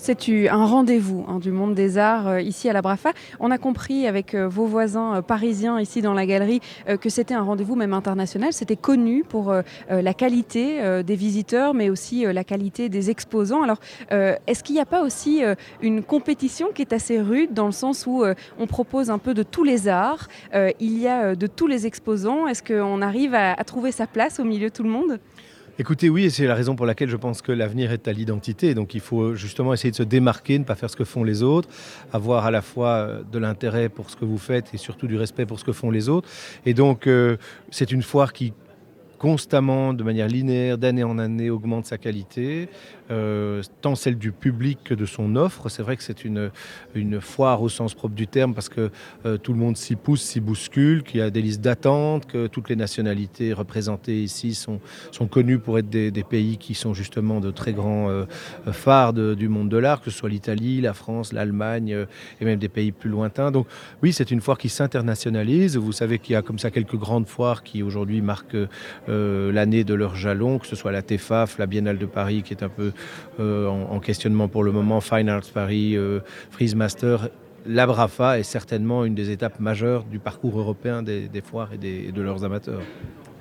[0.06, 3.12] C'est un rendez-vous hein, du monde des arts euh, ici à la Brafa.
[3.40, 6.62] On a compris avec euh, vos voisins euh, parisiens ici dans la galerie
[7.02, 8.54] que c'était un rendez-vous même international.
[8.54, 9.52] C'était connu pour
[9.90, 13.64] la qualité des visiteurs, mais aussi la qualité des exposants.
[13.64, 13.80] Alors,
[14.12, 15.42] est-ce qu'il n'y a pas aussi
[15.82, 18.24] une compétition qui est assez rude dans le sens où
[18.60, 22.48] on propose un peu de tous les arts, il y a de tous les exposants.
[22.48, 25.20] Est-ce qu'on arrive à, à trouver sa place au milieu de tout le monde?
[25.78, 28.74] Écoutez, oui, et c'est la raison pour laquelle je pense que l'avenir est à l'identité.
[28.74, 31.44] Donc il faut justement essayer de se démarquer, ne pas faire ce que font les
[31.44, 31.68] autres,
[32.14, 35.18] avoir à la fois euh, de l'intérêt pour ce que vous faites et surtout du
[35.18, 36.30] respect pour ce que font les autres.
[36.66, 37.36] Et donc euh,
[37.72, 38.54] c'est une foire qui
[39.18, 42.70] constamment, de manière linéaire, d'année en année, augmente sa qualité,
[43.12, 45.70] euh, tant celle du public que de son offre.
[45.70, 46.50] C'est vrai que c'est une,
[46.96, 48.90] une foire au sens propre du terme parce que
[49.26, 52.48] euh, tout le monde s'y pousse, s'y bouscule, qu'il y a des listes d'attente, que
[52.48, 54.80] toutes les nationalités représentées ici sont,
[55.12, 58.26] sont connues pour être des, pays qui sont justement de très grands euh,
[58.72, 62.06] phares du monde de l'art, que ce soit l'Italie, la France, l'Allemagne
[62.42, 63.52] et même des pays plus lointains.
[63.52, 63.68] Donc
[64.02, 65.78] oui, c'est une foire qui s'internationalise.
[65.78, 68.58] Vous savez qu'il y a comme ça quelques grandes foires qui aujourd'hui marquent
[69.08, 72.64] l'année de leur jalon, que ce soit la TEFAF, la Biennale de Paris qui est
[72.64, 72.94] un peu
[73.40, 76.20] euh, en, questionnement pour le moment, Fine Arts Paris, euh,
[76.52, 77.30] Freeze Master.
[77.66, 82.22] La Brafa est certainement une des étapes majeures du parcours européen des, foires et, de
[82.22, 82.82] leurs amateurs.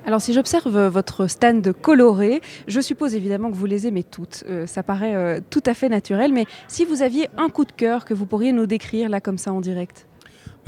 [0.06, 4.44] Alors si j'observe votre stand coloré, je suppose évidemment que vous les aimez toutes.
[4.48, 8.04] Euh, ça paraît tout à fait naturel, mais si vous aviez un coup de cœur
[8.04, 10.06] que vous pourriez nous décrire là comme ça en direct?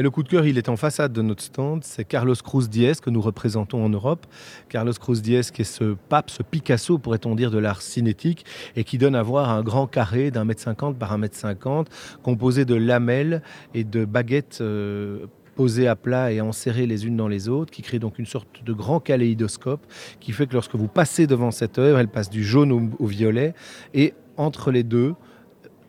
[0.02, 1.82] Le coup de cœur, il est en façade de notre stand.
[1.82, 4.26] C'est Carlos Cruz Diez que nous représentons en Europe.
[4.68, 8.44] Carlos Cruz Diez qui est ce pape, ce Picasso, pourrait-on dire, de l'art cinétique
[8.76, 11.88] et qui donne à voir un grand carré d'un mètre cinquante par un mètre cinquante,
[12.22, 13.42] composé de lamelles
[13.74, 17.80] et de baguettes euh, posées à plat et enserrées les unes dans les autres, qui
[17.80, 19.84] crée donc une sorte de grand kaléidoscope
[20.20, 23.54] qui fait que lorsque vous passez devant cette œuvre, elle passe du jaune au violet
[23.94, 25.14] et entre les deux,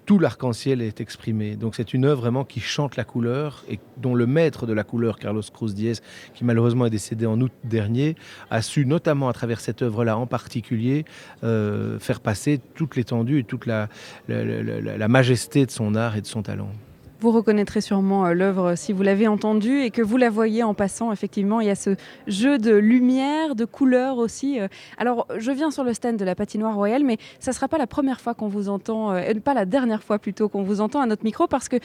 [0.08, 1.58] tout l'arc-en-ciel est exprimé.
[1.58, 4.86] Donc c'est une œuvre vraiment qui chante la couleur et dont le maître de la
[4.86, 5.96] couleur, Carlos Cruz Diez,
[6.34, 8.16] qui malheureusement est décédé en août dernier,
[8.50, 11.04] a su notamment à travers cette œuvre-là en particulier
[11.44, 13.90] euh, faire passer toute l'étendue et toute la,
[14.30, 16.72] la majesté de son art et de son talent.
[17.20, 20.76] Vous reconnaîtrez sûrement euh, l'œuvre si vous l'avez entendue et que vous la voyez en
[20.76, 21.12] passant.
[21.12, 21.96] Effectivement, il y a ce
[22.28, 24.60] jeu de lumière, de couleurs aussi.
[24.60, 24.68] Euh.
[25.00, 27.80] Alors, je viens sur le stand de la patinoire royale, mais ça ne sera pas
[27.80, 31.02] la première fois qu'on vous entend, euh, pas la dernière fois plutôt qu'on vous entend
[31.02, 31.78] à notre micro, parce que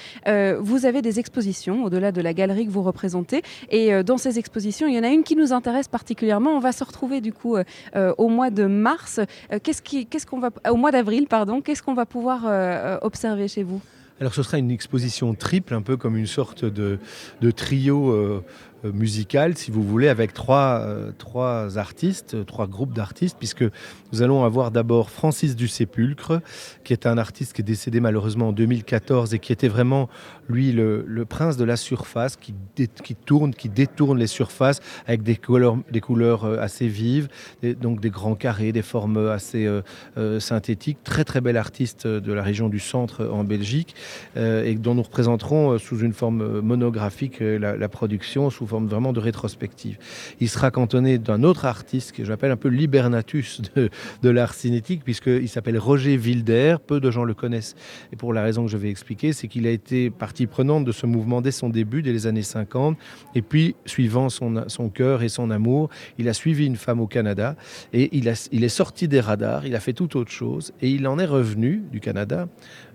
[0.59, 3.42] vous avez des expositions au-delà de la galerie que vous représentez.
[3.71, 6.51] Et dans ces expositions, il y en a une qui nous intéresse particulièrement.
[6.51, 7.57] On va se retrouver du coup
[7.95, 9.21] au mois de mars.
[9.62, 11.61] qu'est-ce qu'on va, au mois d'avril, pardon.
[11.61, 12.45] Qu'est-ce qu'on va pouvoir
[13.03, 13.81] observer chez vous?
[14.23, 17.01] Alors ce sera une exposition triple, un peu comme une sorte de,
[17.51, 18.41] trio
[18.85, 23.64] euh, euh, musical, si vous voulez, avec trois, euh, trois artistes, trois groupes d'artistes, puisque
[24.12, 26.40] nous allons avoir d'abord Francis du Sépulcre,
[26.85, 30.09] qui est un artiste qui est décédé malheureusement en 2014 et qui était vraiment,
[30.49, 32.55] lui, le, prince de la surface, qui,
[33.03, 37.29] qui, tourne, qui détourne les surfaces avec des couleurs, des couleurs euh, assez vives,
[37.81, 39.68] donc des grands carrés, des formes assez
[40.38, 40.99] synthétiques.
[41.05, 43.95] Très très bel artiste de la région du centre en Belgique,
[44.37, 49.21] et dont nous représenterons sous une forme monographique la, la production, sous forme vraiment de
[49.21, 49.99] rétrospective.
[50.41, 53.61] Il sera cantonné d'un autre artiste que j'appelle un peu l'hibernatus
[54.23, 56.77] de, l'art cinétique, puisqu'il s'appelle Roger Wilder.
[56.87, 57.75] Peu de gens le connaissent.
[58.15, 60.93] Et pour la raison que je vais expliquer, c'est qu'il a été partie prenante de
[60.93, 62.97] ce mouvement dès son début, dès les années 50.
[63.35, 67.57] Et puis, suivant son, cœur et son amour, il a suivi une femme au Canada
[67.93, 71.07] et il, il est sorti des radars, il a fait tout autre chose et il
[71.07, 72.49] en est revenu du Canada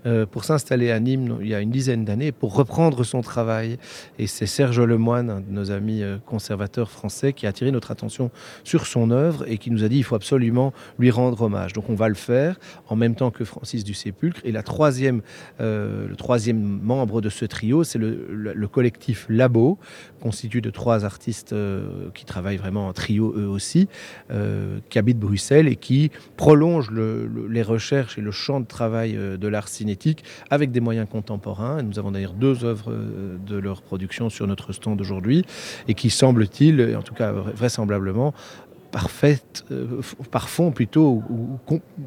[0.08, 3.78] euh, pour s'installer à Nîmes il y a une dizaine d'années pour reprendre son travail.
[4.17, 7.91] Et c'est Serge Lemoine, un de nos amis euh, conservateurs français, qui a attiré notre
[7.91, 8.32] attention
[8.63, 11.74] sur son œuvre et qui nous a dit il faut absolument lui rendre hommage.
[11.74, 14.39] Donc on va le faire en même temps que Francis du Sépulcre.
[14.46, 15.22] Et la troisième,
[15.60, 19.78] euh, le troisième membre de ce trio, c'est le, collectif Labo,
[20.21, 21.56] constitué de trois artistes
[22.13, 23.88] qui travaillent vraiment en trio eux aussi,
[24.89, 29.67] qui habitent Bruxelles et qui prolongent les recherches et le champ de travail de l'art
[29.67, 31.82] cinétique avec des moyens contemporains.
[31.84, 35.43] Nous avons d'ailleurs deux œuvres euh, de leur production sur notre stand aujourd'hui
[35.88, 38.34] et qui semble-t-il, en tout cas vraisemblablement,
[38.91, 40.01] parfaite, euh,
[40.73, 41.60] plutôt, ou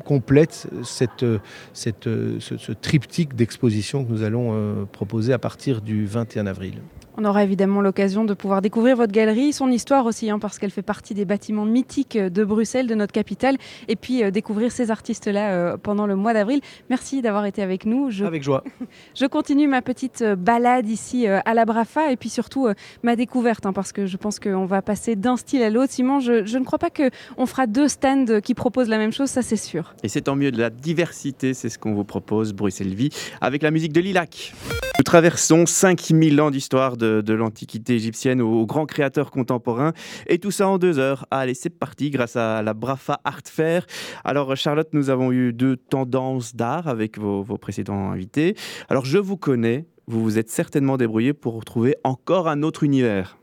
[0.05, 1.25] complète cette,
[1.73, 6.75] ce, triptyque d'exposition que nous allons euh, proposer à partir du 21 avril.
[7.21, 10.71] On aura évidemment l'occasion de pouvoir découvrir votre galerie, son histoire aussi, hein, parce qu'elle
[10.71, 14.91] fait partie des bâtiments mythiques de Bruxelles, de notre capitale, et puis euh, découvrir ces
[14.91, 16.63] artistes-là euh, pendant le mois d'avril.
[16.89, 18.09] Merci d'avoir été avec nous.
[18.09, 18.25] Je...
[18.25, 18.65] Avec joie.
[19.15, 22.69] je continue ma petite euh, balade ici à la Brafa, et puis surtout
[23.03, 25.93] ma découverte, hein, parce que je pense qu'on va passer d'un style à l'autre.
[25.93, 29.29] Simon, je, je, ne crois pas qu'on fera deux stands qui proposent la même chose,
[29.29, 29.95] ça c'est sûr.
[30.03, 33.11] Et c'est tant mieux de la diversité, c'est ce qu'on vous propose, Bruxelles Vie,
[33.43, 34.55] avec la musique de Lilac.
[35.01, 39.93] Nous traversons 5000 ans d'histoire de, l'Antiquité égyptienne aux, grands créateurs contemporains.
[40.27, 41.27] Et tout ça en deux heures.
[41.31, 43.87] Allez, c'est parti grâce à la Brafa Art Fair.
[44.25, 48.57] Alors, Charlotte, nous avons eu deux tendances d'art avec vos, vos précédents invités.
[48.89, 49.87] Alors, je vous connais.
[50.07, 53.40] Vous vous êtes certainement débrouillé pour trouver encore un autre univers.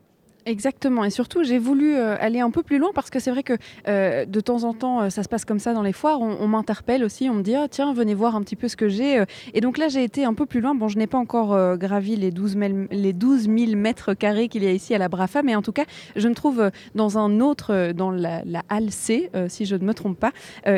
[0.47, 3.43] Exactement, et surtout j'ai voulu euh, aller un peu plus loin parce que c'est vrai
[3.43, 3.57] que
[3.89, 6.47] euh, de temps en temps euh, ça se passe comme ça dans les foires, on,
[6.47, 9.21] m'interpelle aussi, on me dit ah, tiens venez voir un petit peu ce que j'ai.
[9.53, 11.75] Et donc là j'ai été un peu plus loin, bon je n'ai pas encore euh,
[11.75, 15.09] gravi les 12 000, les 12 000 mètres carrés qu'il y a ici à la
[15.09, 15.83] Brafa, mais en tout cas
[16.15, 19.93] je me trouve dans un autre, dans la, la halle C, si je ne me
[19.93, 20.31] trompe pas.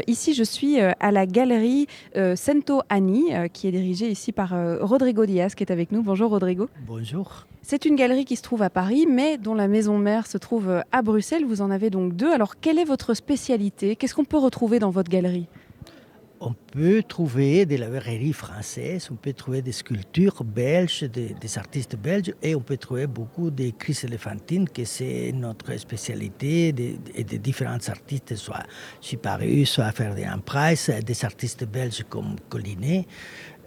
[0.07, 1.85] Ici je suis à la galerie
[2.35, 6.01] Cento Ani, qui est dirigée ici par Rodrigo Diaz qui est avec nous.
[6.01, 6.69] Bonjour Rodrigo.
[6.87, 7.45] Bonjour.
[7.71, 10.69] C'est une galerie qui se trouve à Paris, mais dont la maison mère se trouve
[10.69, 11.45] euh, à Bruxelles.
[11.45, 12.33] Vous en avez donc deux.
[12.33, 13.95] Alors, quelle est votre spécialité?
[13.95, 15.47] Qu'est-ce qu'on peut retrouver dans votre galerie?
[16.41, 21.57] On peut trouver de la verrerie française, on peut trouver des sculptures belges, des, des
[21.59, 26.69] artistes belges, et on peut trouver beaucoup de crises éléphantines, que c'est notre spécialité,
[27.13, 28.63] et de différents artistes, soit
[29.01, 33.05] Chiparus, soit Ferdinand Price, des artistes belges comme Collinet,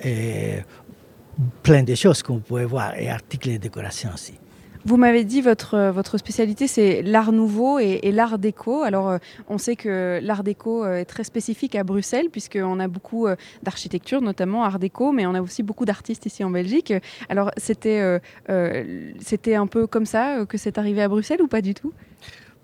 [0.02, 0.60] et
[1.62, 4.34] plein de choses que vous pouvez voir, et articles de décoration aussi.
[4.84, 8.82] Vous m'avez dit votre, euh, votre spécialité, c'est l'art nouveau et, et l'art déco.
[8.82, 9.18] Alors, euh,
[9.48, 13.28] on sait que l'art déco euh, est très spécifique à Bruxelles, puisqu'on a beaucoup
[13.62, 16.92] d'architecture, notamment art déco, mais on a aussi beaucoup d'artistes ici en Belgique.
[17.28, 18.18] Alors, c'était euh,
[18.50, 21.92] euh, c'était un peu comme ça que c'est arrivé à Bruxelles ou pas du tout?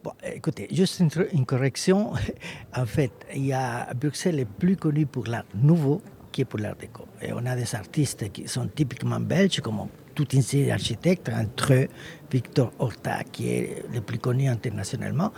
[0.02, 2.12] Bon, écoutez, juste une, une correction.
[2.76, 6.02] En fait, il y a Bruxelles est plus connu pour l'art nouveau
[6.44, 7.06] pour l'art déco.
[7.20, 11.72] Et on a des artistes qui sont typiquement belges, comme toute une série d'architectes, entre
[11.74, 11.88] eux
[12.30, 15.32] Victor Horta, qui est le plus connu internationalement.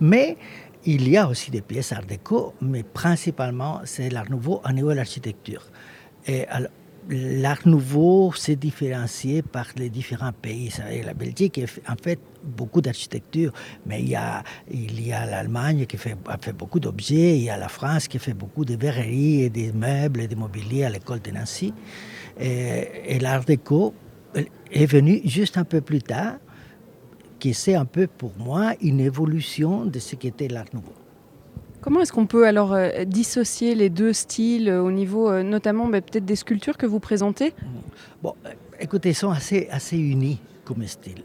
[0.00, 0.36] Mais
[0.84, 4.90] il y a aussi des pièces art déco, mais principalement c'est l'art nouveau au niveau
[4.90, 5.64] de l'architecture.
[6.26, 6.70] Et alors,
[7.08, 10.72] L'art nouveau s'est différencié par les différents pays.
[11.04, 13.52] La Belgique a en fait beaucoup d'architecture,
[13.86, 17.44] mais il y a, il y a l'Allemagne qui fait, a fait beaucoup d'objets, il
[17.44, 20.84] y a la France qui fait beaucoup de verreries et des meubles et des mobiliers
[20.84, 21.72] à l'école de Nancy.
[22.40, 23.94] Et, et l'art déco
[24.72, 26.38] est venu juste un peu plus tard,
[27.38, 31.05] qui c'est un peu pour moi une évolution de ce qu'était l'art nouveau.
[31.86, 35.86] Comment est-ce qu'on peut alors euh, dissocier les deux styles euh, au niveau euh, notamment
[35.86, 37.54] bah, peut-être des sculptures que vous présentez?
[38.24, 38.34] Bon,
[38.80, 41.22] écoutez, ils sont assez, assez unis comme style.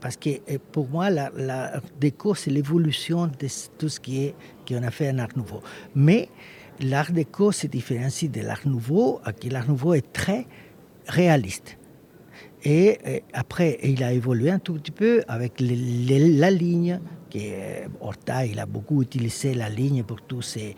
[0.00, 0.30] Parce que
[0.72, 3.46] pour moi, la, la déco, c'est l'évolution de
[3.78, 4.34] tout ce qui est
[4.66, 5.62] qu'on a fait en art nouveau.
[5.94, 6.28] Mais
[6.80, 10.48] l'art déco se différencie de l'art nouveau, qui l'art nouveau est très
[11.06, 11.78] réaliste.
[12.64, 16.98] Et après, il a évolué un tout petit peu avec la ligne.
[17.36, 20.76] Euh, Horta, il a beaucoup utilisé la ligne pour tous ces,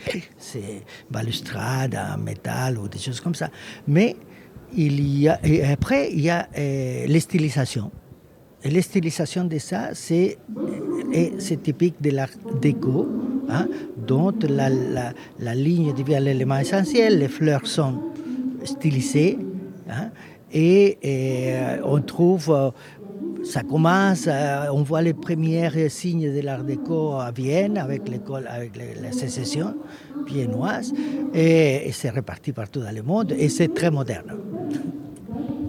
[1.11, 3.49] balustrades en métal ou des choses comme ça.
[3.87, 4.17] Mais
[4.75, 7.91] il y a, et après, il y a euh, les stylisations.
[8.65, 10.39] Et les stylisations de ça, c'est
[11.13, 13.09] et c'est typique de l'art déco,
[13.49, 18.01] hein, dont la, la, ligne devient l'élément essentiel, les fleurs sont
[18.65, 19.37] stylisées,
[19.91, 20.11] hein,
[20.53, 20.97] et,
[21.85, 22.73] on trouve,
[23.45, 28.47] ça commence, euh, on voit les premiers signes de l'art déco à Vienne avec l'école,
[28.49, 29.75] avec la sécession
[30.27, 30.93] viennoise,
[31.35, 34.37] et, et c'est réparti partout dans le monde, et c'est très moderne.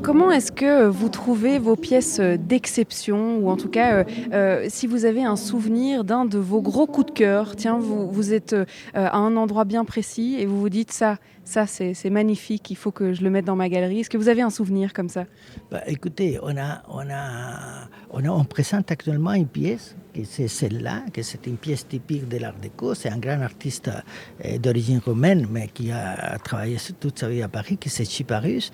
[0.03, 4.65] Comment est-ce que vous trouvez vos pièces euh, d'exception ou en tout cas euh, euh,
[4.67, 8.51] si vous avez un souvenir d'un de vos gros coups de cœur, tiens vous, êtes
[8.51, 12.75] euh, à un endroit bien précis et vous vous dites ça, ça c'est magnifique, il
[12.75, 14.01] faut que je le mette dans ma galerie.
[14.01, 15.23] Est-ce que vous avez un souvenir comme ça?
[15.71, 21.47] Bah, écoutez, on, a, on, a, on, présente actuellement une pièce, c'est celle-là, que c'est
[21.47, 22.93] une pièce typique de l'art déco.
[22.93, 23.89] C'est un grand artiste
[24.43, 28.71] euh, d'origine romaine, mais qui a travaillé toute sa vie à Paris, qui c'est Chiparus.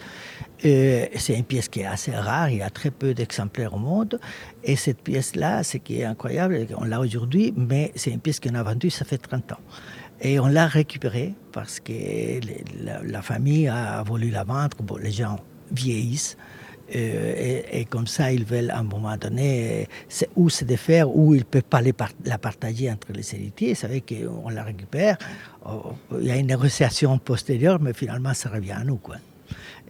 [0.65, 3.78] Euh, c'est une pièce qui est assez rare, il y a très peu d'exemplaires au
[3.78, 4.19] monde.
[4.63, 8.56] Et cette pièce-là, ce qui est incroyable, on l'a aujourd'hui, mais c'est une pièce qu'on
[8.56, 9.60] a vendue, ça fait 30 ans.
[10.22, 11.93] Et on l'a récupérée parce que
[12.84, 14.76] la, famille a voulu la vendre.
[14.84, 15.39] Bon, les gens
[15.72, 16.36] vieillissent.
[16.93, 21.36] euh, et, comme ça, ils veulent à un moment donné, c'est où se défaire, où
[21.36, 21.82] ils ne peuvent pas
[22.26, 23.69] la partager entre les héritiers.
[23.69, 25.17] Vous savez qu'on la récupère.
[25.65, 28.98] Oh, Il y a une négociation postérieure, mais finalement, ça revient à nous.
[28.98, 29.17] Quoi.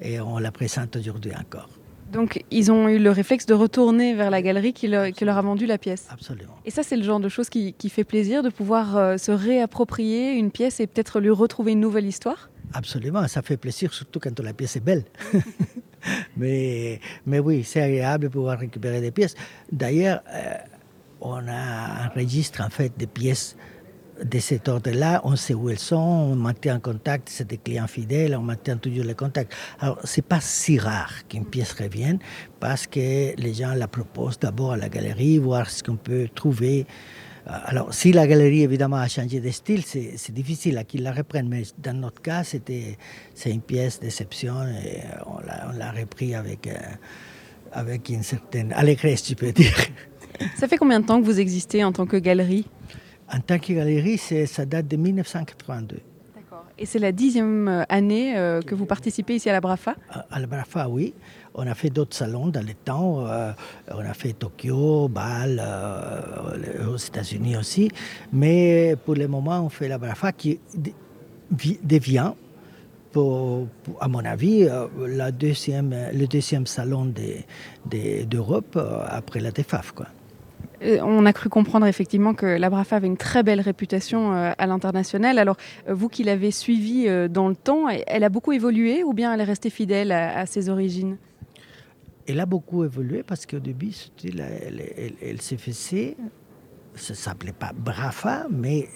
[0.02, 1.70] Et on la présente aujourd'hui encore.
[2.12, 5.38] Donc ils ont eu le réflexe de retourner vers la galerie qui leur, qui leur
[5.38, 6.08] a vendu la pièce.
[6.10, 6.56] Absolument.
[6.66, 9.32] Et ça c'est le genre de choses qui, qui fait plaisir de pouvoir euh, se
[9.32, 12.50] réapproprier une pièce et peut-être lui retrouver une nouvelle histoire.
[12.74, 15.04] Absolument, ça fait plaisir, surtout quand la pièce est belle.
[16.38, 19.34] mais, mais oui, c'est agréable de pouvoir récupérer des pièces.
[19.72, 20.54] D'ailleurs, euh,
[21.20, 23.56] on a un registre en fait de pièces
[24.24, 25.22] de cet ordre-là.
[25.24, 28.78] On sait où elles sont, on maintient en contact, c'est des clients fidèles, on maintient
[28.78, 29.54] toujours les contacts.
[29.80, 32.20] Alors, c'est pas si rare qu'une pièce revienne
[32.60, 36.86] parce que les gens la proposent d'abord à la galerie, voir ce qu'on peut trouver.
[37.48, 41.14] Euh, Alors, si la galerie, évidemment, a changé de style, c'est difficile à qu'ils la
[41.14, 41.50] reprennent.
[41.50, 42.98] Mais dans notre cas, c'était
[43.34, 46.74] c'est une pièce d'exception et on l'a on l'a repris avec, euh,
[47.72, 49.76] avec une certaine allégresse, tu peux dire.
[50.56, 52.66] Ça fait combien de temps que vous existez en tant que galerie?
[53.32, 55.98] En tant que galerie, ça date de 1982.
[56.82, 59.96] Et c'est la dixième année euh, que vous participez ici à la Brafa?
[60.32, 61.14] À la Brafa, oui.
[61.54, 63.28] On a fait d'autres salons dans le temps.
[63.28, 63.52] Euh,
[63.92, 67.92] on a fait Tokyo, Bâle, euh, aux États-Unis aussi.
[68.32, 70.58] Mais pour le moment, on fait la Brafa qui
[71.84, 72.32] devient,
[73.12, 73.68] pour,
[74.00, 74.66] à mon avis,
[75.06, 77.12] la deuxième, le deuxième salon
[77.86, 79.92] d'Europe de, après la DEFAF.
[79.92, 80.06] Quoi.
[80.82, 84.52] Euh, on a cru comprendre effectivement que la Brafa avait une très belle réputation euh,
[84.58, 85.38] à l'international.
[85.40, 85.58] Alors,
[85.88, 89.42] euh, vous qui l'avez suivie dans le temps, elle a beaucoup évolué ou bien elle
[89.42, 91.18] est restée fidèle à, ses origines?
[92.28, 93.94] Elle a beaucoup évolué parce qu'au début,
[94.24, 96.16] elle, elle, s'est faisait
[96.96, 98.90] ça ne s'appelait pas Brafa, mais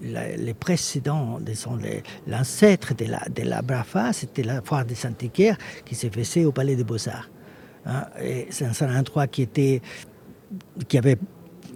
[0.00, 1.38] les précédents,
[2.26, 6.76] l'ancêtre de la, de la Brafa, c'était la foire des Antiquaires qui s'est au Palais
[6.76, 7.28] des Beaux-Arts.
[7.86, 8.06] Hein.
[8.48, 9.82] c'est un endroit qui était
[10.88, 11.18] qui avait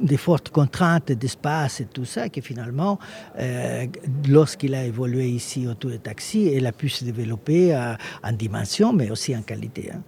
[0.01, 2.99] des fortes contraintes d'espace et tout ça, que finalement,
[3.39, 3.87] euh,
[4.29, 8.93] lorsqu'il a évolué ici autour des taxis, il a pu se développer euh, en dimension,
[8.93, 9.91] mais aussi en qualité.
[9.93, 10.03] Hein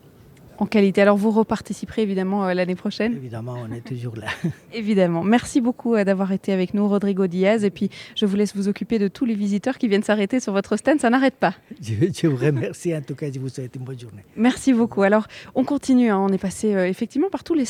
[0.60, 1.00] en qualité.
[1.00, 4.26] Alors vous reparticiperez évidemment euh, l'année prochaine Évidemment, on est toujours là.
[4.74, 5.24] évidemment.
[5.24, 7.64] Merci beaucoup euh, d'avoir été avec nous, Rodrigo Diaz.
[7.64, 10.52] Et puis je vous laisse vous occuper de tous les visiteurs qui viennent s'arrêter sur
[10.52, 11.00] votre stand.
[11.00, 11.54] Ça n'arrête pas.
[11.82, 13.32] Je, vous remercie en tout cas.
[13.32, 14.22] Je vous souhaite une bonne journée.
[14.36, 15.02] Merci beaucoup.
[15.02, 16.10] Alors on continue.
[16.10, 16.18] Hein.
[16.18, 17.64] On est passé euh, effectivement par tous les,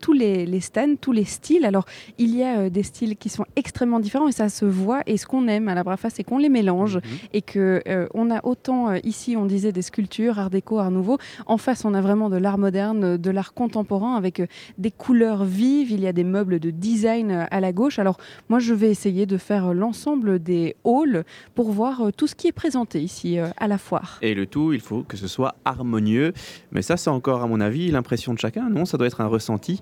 [0.00, 1.66] tous les, stands, tous les styles.
[1.66, 1.86] Alors
[2.18, 5.02] il y a des styles qui sont extrêmement différents et ça se voit.
[5.06, 7.02] Et ce qu'on aime à la Brafa, c'est qu'on les mélange mhm.
[7.32, 7.82] et que
[8.14, 11.18] on a autant ici, on disait des sculptures, art déco, art nouveau.
[11.46, 14.46] En face, on a vraiment de l'art moderne, de l'art contemporain avec euh,
[14.78, 15.90] des couleurs vives.
[15.90, 17.98] Il y a des meubles de design euh, à la gauche.
[17.98, 18.18] Alors
[18.48, 21.24] moi, je vais essayer de faire l'ensemble des halls
[21.54, 24.18] pour voir euh, tout ce qui est présenté ici à la foire.
[24.22, 26.32] Et le tout, il faut que ce soit harmonieux.
[26.72, 28.68] Mais ça, c'est encore, à mon avis, l'impression de chacun.
[28.68, 29.80] Non, ça doit être un ressenti.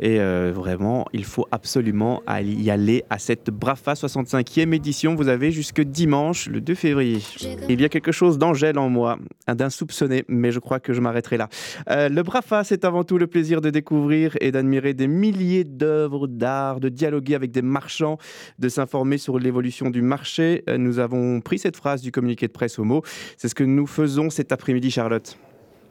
[0.00, 5.14] Et vraiment, il faut absolument y aller à cette Brafa 65e édition.
[5.14, 7.20] Vous avez jusque dimanche, le 2 février.
[7.68, 9.18] Il y a quelque chose d'Angèle en moi,
[9.48, 11.48] d'un soupçonné, mais je crois que je m'arrêterai là.
[11.90, 16.26] Euh, le Brafa, c'est avant tout le plaisir de découvrir et d'admirer des milliers d'œuvres
[16.26, 18.18] d'art, de dialoguer avec des marchands,
[18.58, 20.64] de s'informer sur l'évolution du marché.
[20.68, 23.02] Euh, nous avons pris cette phrase du communiqué de presse au mot.
[23.36, 25.38] C'est ce que nous faisons cet après-midi, Charlotte.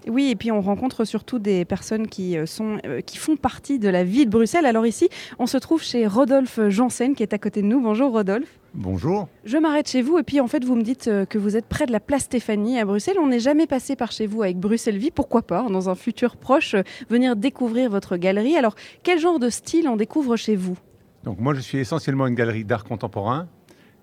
[0.07, 3.89] Oui, et puis on rencontre surtout des personnes qui, euh, sont, qui font partie de
[3.89, 4.65] la vie de Bruxelles.
[4.65, 7.81] Alors ici, on se trouve chez Rodolphe Janssen qui est à côté de nous.
[7.81, 8.59] Bonjour Rodolphe.
[8.73, 9.29] Bonjour.
[9.45, 11.65] Je m'arrête chez vous et puis en fait vous me dites euh, que vous êtes
[11.65, 13.17] près de la place Stéphanie à Bruxelles.
[13.19, 15.11] On n'est jamais passé par chez vous avec Bruxelles Vie.
[15.11, 19.49] Pourquoi pas, dans un futur proche, euh, venir découvrir votre galerie Alors quel genre de
[19.49, 20.77] style on découvre chez vous?
[21.23, 23.47] Donc moi je suis essentiellement une galerie d'art contemporain,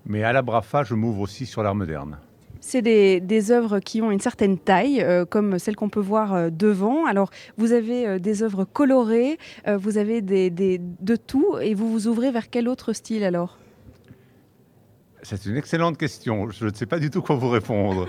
[0.07, 2.19] mais à la Brafa je m'ouvre aussi sur l'art moderne.
[2.63, 7.05] C'est des, œuvres qui ont une certaine taille, euh, comme celle qu'on peut voir devant.
[7.05, 9.37] Alors, vous avez des œuvres colorées,
[9.67, 13.59] vous avez des, de tout, et vous vous ouvrez vers quel autre style alors?
[15.23, 16.51] C'est une excellente question.
[16.51, 18.09] Je ne sais pas du tout quoi vous répondre.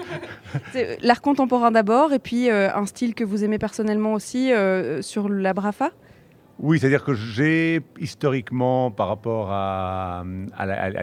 [1.01, 5.29] L'art contemporain d'abord, et puis euh, un style que vous aimez personnellement aussi euh, sur
[5.29, 5.91] la Brafa
[6.65, 10.23] Oui, c'est-à-dire que j'ai historiquement, par rapport à,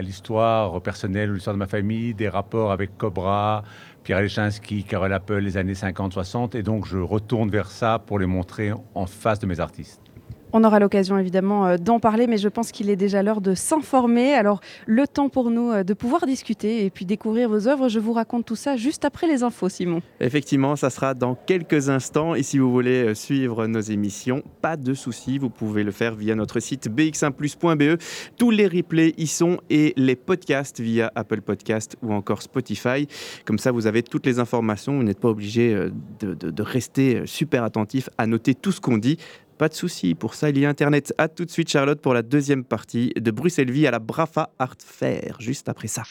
[0.01, 3.61] l'histoire personnelle ou l'histoire de ma famille, des rapports avec Cobra,
[4.03, 8.25] Pierre Lechinski, Carole Apple, les années 50-60, et donc je retourne vers ça pour les
[8.25, 10.10] montrer en face de mes artistes.
[10.53, 13.53] On aura l'occasion évidemment euh, d'en parler, mais je pense qu'il est déjà l'heure de
[13.53, 14.33] s'informer.
[14.33, 17.87] Alors, le temps pour nous euh, de pouvoir discuter et puis découvrir vos œuvres.
[17.87, 20.01] Je vous raconte tout ça juste après les infos, Simon.
[20.19, 22.35] Effectivement, ça sera dans quelques instants.
[22.35, 26.15] Et si vous voulez euh, suivre nos émissions, pas de souci, vous pouvez le faire
[26.15, 27.97] via notre site bx1plus.be.
[28.37, 33.07] Tous les replays y sont et les podcasts via Apple Podcast ou encore Spotify.
[33.45, 34.97] Comme ça, vous avez toutes les informations.
[34.97, 35.73] Vous n'êtes pas obligé
[36.19, 39.17] de, de rester super attentif à noter tout ce qu'on dit.
[39.61, 41.13] Pas de souci, pour ça il y a Internet.
[41.19, 44.49] A tout de suite Charlotte pour la deuxième partie de Bruxelles Vie à la Brafa
[44.57, 46.01] Art Fair, juste après ça.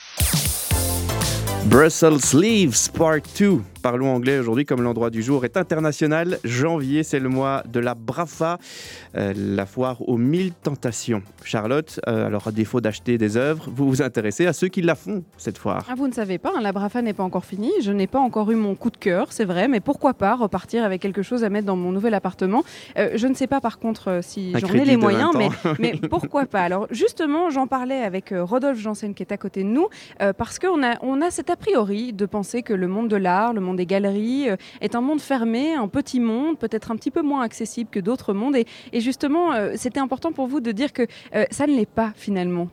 [1.65, 3.59] Brussels Leaves Part 2.
[3.83, 6.39] Parlons anglais aujourd'hui comme l'endroit du jour est international.
[6.45, 8.59] Janvier, c'est le mois de la Brafa,
[9.17, 11.23] euh, la foire aux mille tentations.
[11.45, 14.95] Charlotte, euh, alors à défaut d'acheter des œuvres, vous vous intéressez à ceux qui la
[14.95, 15.87] font cette foire.
[15.89, 17.73] Ah, vous ne savez pas, hein, la Brafa n'est pas encore finie.
[17.83, 20.85] Je n'ai pas encore eu mon coup de cœur, c'est vrai, mais pourquoi pas repartir
[20.85, 22.63] avec quelque chose à mettre dans mon nouvel appartement?
[22.99, 26.45] Euh, je ne sais pas par contre si j'en ai les moyens, mais, mais, pourquoi
[26.45, 26.61] pas?
[26.61, 29.89] Alors justement, j'en parlais avec Rodolphe Janssen qui est à côté de nous,
[30.37, 33.55] parce qu'on a, on a cet a priori de penser que le monde de l'art,
[33.55, 37.11] le monde des galeries euh, est un monde fermé, un petit monde, peut-être un petit
[37.11, 38.57] peu moins accessible que d'autres mondes.
[38.57, 41.03] Et, justement, euh, c'était important pour vous de dire que
[41.35, 42.69] euh, ça ne l'est pas finalement.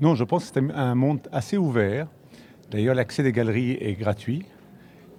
[0.00, 2.06] Non, je pense que c'est un monde assez ouvert.
[2.70, 4.44] D'ailleurs, l'accès des galeries est gratuit.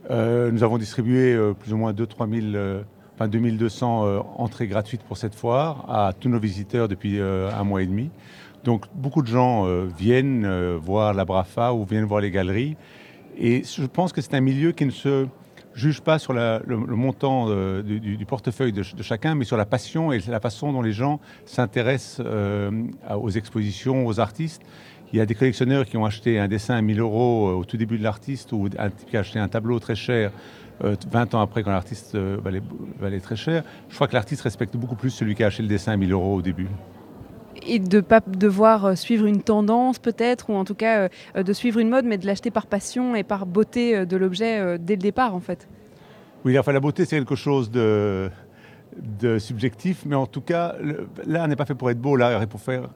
[0.09, 2.83] nous avons distribué plus ou moins 2-3 000
[3.21, 7.63] enfin 2200 euh, entrées gratuites pour cette foire à tous nos visiteurs depuis euh, un
[7.63, 8.09] mois et demi.
[8.63, 12.75] Donc beaucoup de gens euh, viennent euh, voir la Brafa ou viennent voir les galeries.
[13.37, 15.27] Et je pense que c'est un milieu qui ne se
[15.73, 19.65] juge pas sur le, montant euh, du, portefeuille de, ch- de chacun, mais sur la
[19.65, 22.71] passion et la façon dont les gens s'intéressent euh,
[23.17, 24.61] aux expositions, aux artistes.
[25.13, 27.65] Il y a des collectionneurs qui ont acheté un dessin à 1000 euros euh, au
[27.65, 28.67] tout début de l'artiste ou
[29.09, 30.31] qui a acheté un tableau très cher
[30.83, 32.61] euh, 20 ans après quand l'artiste valait,
[32.99, 33.63] valait très cher.
[33.89, 36.11] Je crois que l'artiste respecte beaucoup plus celui qui a acheté le dessin à 1000
[36.11, 36.67] euros au début.
[37.67, 41.43] Et de ne pas devoir euh, suivre une tendance peut-être, ou en tout cas euh,
[41.43, 44.59] de suivre une mode, mais de l'acheter par passion et par beauté euh, de l'objet
[44.59, 45.67] euh, dès le départ en fait.
[46.43, 48.31] Oui, enfin, la beauté, c'est quelque chose de,
[49.37, 50.75] subjectif, mais en tout cas,
[51.27, 52.89] l'art n'est pas fait pour être beau, l'art est pour faire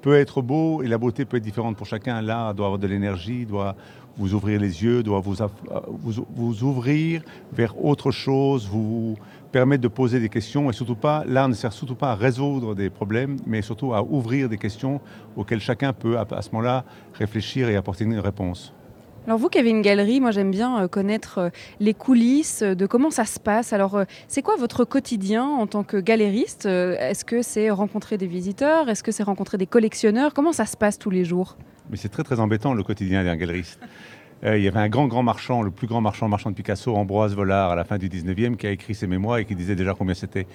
[0.00, 2.22] peut être beau et la beauté peut être différente pour chacun.
[2.22, 3.76] L'art doit avoir de l'énergie, doit
[4.16, 5.48] vous ouvrir les yeux, doit vous, euh,
[5.88, 9.16] vous, vous ouvrir vers autre chose, vous
[9.50, 12.74] permettre de poser des questions et surtout pas, l'art ne sert surtout pas à résoudre
[12.74, 15.00] des problèmes, mais surtout à ouvrir des questions
[15.36, 16.84] auxquelles chacun peut à, ce moment-là
[17.14, 18.72] réfléchir et apporter une réponse.
[19.26, 22.86] Alors vous qui avez une galerie, moi j'aime bien euh, connaître euh, les coulisses de
[22.86, 23.74] comment ça se passe.
[23.74, 26.64] Alors euh, c'est quoi votre quotidien en tant que galériste?
[26.64, 28.88] Est-ce que c'est rencontrer des visiteurs?
[28.88, 30.32] Est-ce que c'est rencontrer des collectionneurs?
[30.32, 31.58] Comment ça se passe tous les jours?
[31.90, 33.78] Mais c'est très très embêtant le quotidien d'un galeriste.
[34.44, 36.94] Euh, il y avait un grand grand marchand, le plus grand marchand marchand de Picasso,
[36.96, 39.76] Ambroise Vollard, à la fin du 19e, qui a écrit ses mémoires et qui disait
[39.76, 40.46] déjà combien c'était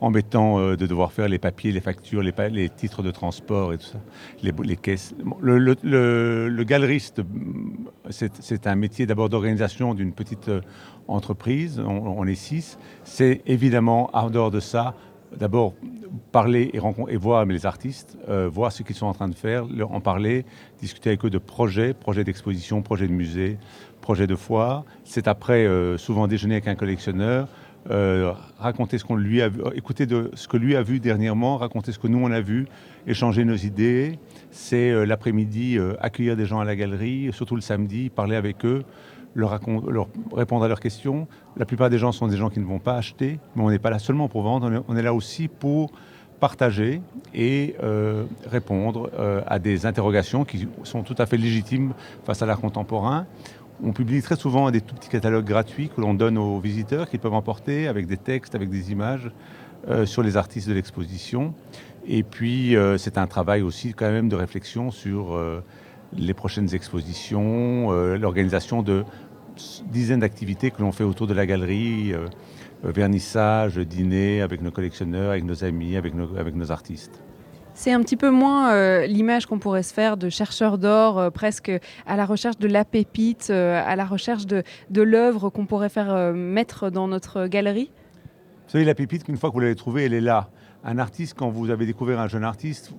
[0.00, 3.86] embêtant euh, de devoir faire les papiers, les factures, les, titres de transport et tout
[3.86, 4.00] ça,
[4.42, 5.14] les, caisses.
[5.40, 10.60] Le, le- le- le galeriste, mm, c'est un métier d'abord d'organisation d'une petite euh,
[11.08, 12.78] entreprise, on est six.
[13.02, 14.94] C'est évidemment, en dehors de ça,
[15.38, 15.74] d'abord
[16.30, 19.34] parler et, rencontrer, et voir les artistes, euh, voir ce qu'ils sont en train de
[19.34, 20.44] faire, leur en parler,
[20.80, 23.58] discuter avec eux de projets, projets d'exposition, projets de musée,
[24.00, 24.84] projets de foire.
[25.04, 27.48] C'est après euh, souvent déjeuner avec un collectionneur,
[27.90, 31.92] euh, raconter ce qu'on lui a vu, écouter ce que lui a vu dernièrement, raconter
[31.92, 32.66] ce que nous on a vu,
[33.06, 34.18] échanger nos idées.
[34.50, 38.84] C'est l'après-midi accueillir des gens à la galerie, surtout le samedi, parler avec eux,
[39.34, 39.58] leur,
[40.32, 41.26] répondre à leurs questions.
[41.56, 43.78] La plupart des gens sont des gens qui ne vont pas acheter, mais on n'est
[43.78, 45.92] pas là seulement pour vendre, on est, là aussi pour
[46.40, 47.00] partager
[47.34, 52.46] et euh, répondre euh, à des interrogations qui sont tout à fait légitimes face à
[52.46, 53.26] l'art contemporain.
[53.84, 57.18] On publie très souvent des tout petits catalogues gratuits que l'on donne aux visiteurs qui
[57.18, 59.30] peuvent emporter avec des textes, avec des images
[59.88, 61.54] euh, sur les artistes de l'exposition.
[62.06, 65.38] Et puis c'est un travail aussi quand même de réflexion sur
[66.16, 69.04] les prochaines expositions, euh, l'organisation de
[69.90, 72.26] dizaines d'activités que l'on fait autour de la galerie, euh,
[72.84, 77.22] euh, vernissage, dîner avec nos collectionneurs, avec nos amis, avec nos, avec nos artistes.
[77.74, 81.30] C'est un petit peu moins euh, l'image qu'on pourrait se faire de chercheurs d'or, euh,
[81.30, 81.72] presque
[82.06, 85.88] à la recherche de la pépite, euh, à la recherche de, de l'œuvre qu'on pourrait
[85.88, 87.90] faire euh, mettre dans notre galerie?
[88.66, 90.50] Vous savez, la pépite, qu'une fois que vous l'avez trouvée, elle est là.
[90.84, 92.92] Un artiste, quand vous avez découvert un jeune artiste,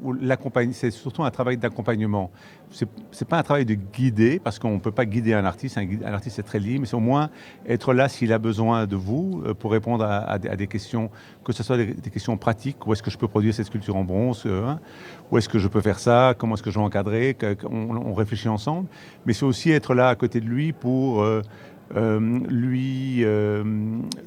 [0.72, 2.32] c'est surtout un travail d'accompagnement.
[2.72, 5.78] Ce n'est pas un travail de guider, parce qu'on ne peut pas guider un artiste.
[5.78, 7.30] Un, artiste, c'est très libre, mais c'est au moins
[7.68, 11.10] être là s'il a besoin de vous euh, pour répondre à, des, questions,
[11.44, 12.88] que ce soit des, questions pratiques.
[12.88, 14.80] Où est-ce que je peux produire cette sculpture en bronze euh, hein,
[15.30, 16.36] Où est-ce que je peux faire ça?
[16.38, 17.36] Comment est-ce que je vais encadrer?
[17.70, 18.88] On réfléchit ensemble.
[19.26, 21.22] Mais c'est aussi être là à côté de lui pour...
[21.22, 21.42] euh,
[21.96, 23.64] euh, lui, euh,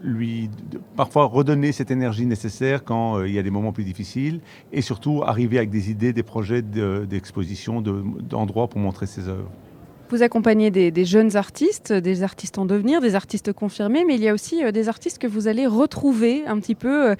[0.02, 0.50] lui
[0.96, 4.40] parfois redonner cette énergie nécessaire quand euh, il y a des moments plus difficiles
[4.72, 9.28] et surtout arriver avec des idées, des projets de- d'exposition, de- d'endroits pour montrer ses
[9.28, 9.50] œuvres.
[10.08, 14.28] Vous accompagnez des, jeunes artistes, des artistes en devenir, des artistes confirmés, mais il y
[14.28, 17.16] a aussi des artistes que vous allez retrouver un petit peu,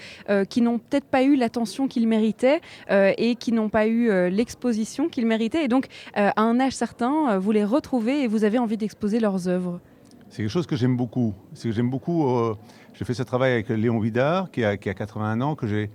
[0.48, 5.26] qui n'ont peut-être pas eu l'attention qu'ils méritaient et qui n'ont pas eu l'exposition qu'ils
[5.26, 5.64] méritaient.
[5.64, 9.48] Et donc, à un âge certain, vous les retrouvez et vous avez envie d'exposer leurs
[9.48, 9.80] œuvres.
[10.28, 11.34] C'est quelque chose que j'aime beaucoup.
[11.54, 12.28] C'est que j'aime beaucoup.
[12.28, 12.54] euh,
[12.94, 15.90] j'ai fait ce travail avec Léon Vidard, qui a, qui a 81 ans, que j'ai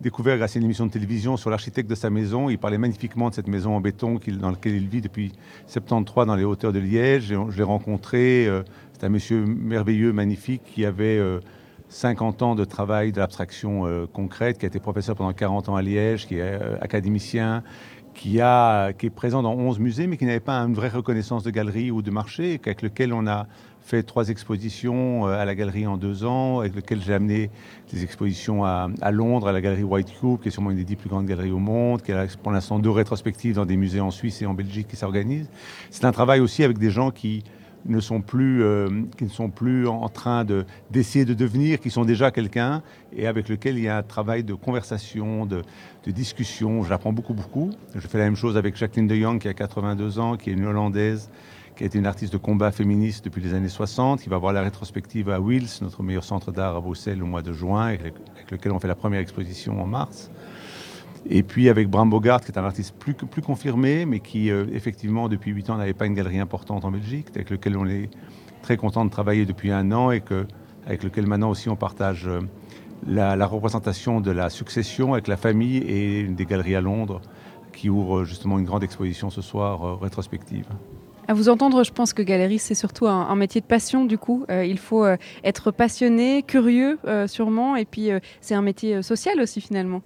[0.00, 2.48] découvert grâce à une émission de télévision sur l'architecte de sa maison.
[2.48, 5.32] Il parlait magnifiquement de cette maison en béton dans laquelle il vit depuis
[5.66, 7.34] 73 dans les hauteurs de Liège.
[7.50, 8.46] Je l'ai rencontré.
[8.46, 8.62] euh,
[8.94, 11.40] C'est un monsieur merveilleux, magnifique, qui avait euh,
[11.90, 15.76] 50 ans de travail de l'abstraction euh, concrète, qui a été professeur pendant 40 ans
[15.76, 17.62] à Liège, qui est euh, académicien,
[18.14, 21.42] qui, a, qui est présent dans 11 musées, mais qui n'avait pas une vraie reconnaissance
[21.42, 23.46] de galerie ou de marché, avec lequel on a
[23.82, 27.50] fait trois expositions euh, à la galerie en deux ans, avec lequel j'ai amené
[27.92, 30.84] des expositions à, à Londres, à la galerie White Cube, qui est sûrement une des
[30.84, 34.00] dix plus grandes galeries au monde, qui a pour l'instant deux rétrospectives dans des musées
[34.00, 35.48] en Suisse et en Belgique qui s'organisent.
[35.90, 37.42] C'est un travail aussi avec des gens qui
[37.86, 41.90] ne sont plus, euh, qui ne sont plus en train de- d'essayer de, devenir, qui
[41.90, 45.62] sont déjà quelqu'un, et avec lequel il y a un travail de conversation, de,
[46.04, 46.82] de discussion.
[46.84, 47.70] J'apprends beaucoup, beaucoup.
[47.94, 50.52] Je fais la même chose avec Jacqueline de Jong, qui a 82 ans, qui est
[50.52, 51.30] une Hollandaise,
[51.76, 54.52] qui a été une artiste de combat féministe depuis les années 60, qui va voir
[54.52, 58.14] la rétrospective à Wills, notre meilleur centre d'art à Bruxelles, au mois de juin, avec,
[58.50, 60.30] lequel on fait la première exposition en mars.
[61.28, 65.28] Et puis avec Bram Bogart, qui est un artiste plus, confirmé, mais qui, euh, effectivement,
[65.28, 68.10] depuis 8 ans, n'avait pas une galerie importante en Belgique, avec lequel on est
[68.62, 70.46] très content de travailler depuis un an et que,
[70.86, 72.40] avec lequel maintenant aussi on partage euh,
[73.06, 77.20] la, représentation de la succession avec la famille et des galeries à Londres
[77.72, 80.66] qui ouvrent justement une grande exposition ce soir euh, rétrospective.
[81.28, 84.44] À vous entendre, je pense que galerie, c'est surtout un, métier de passion, du coup.
[84.50, 85.06] il faut
[85.44, 86.98] être passionné, curieux,
[87.28, 88.08] sûrement, et puis
[88.40, 90.02] c'est un métier social aussi, finalement.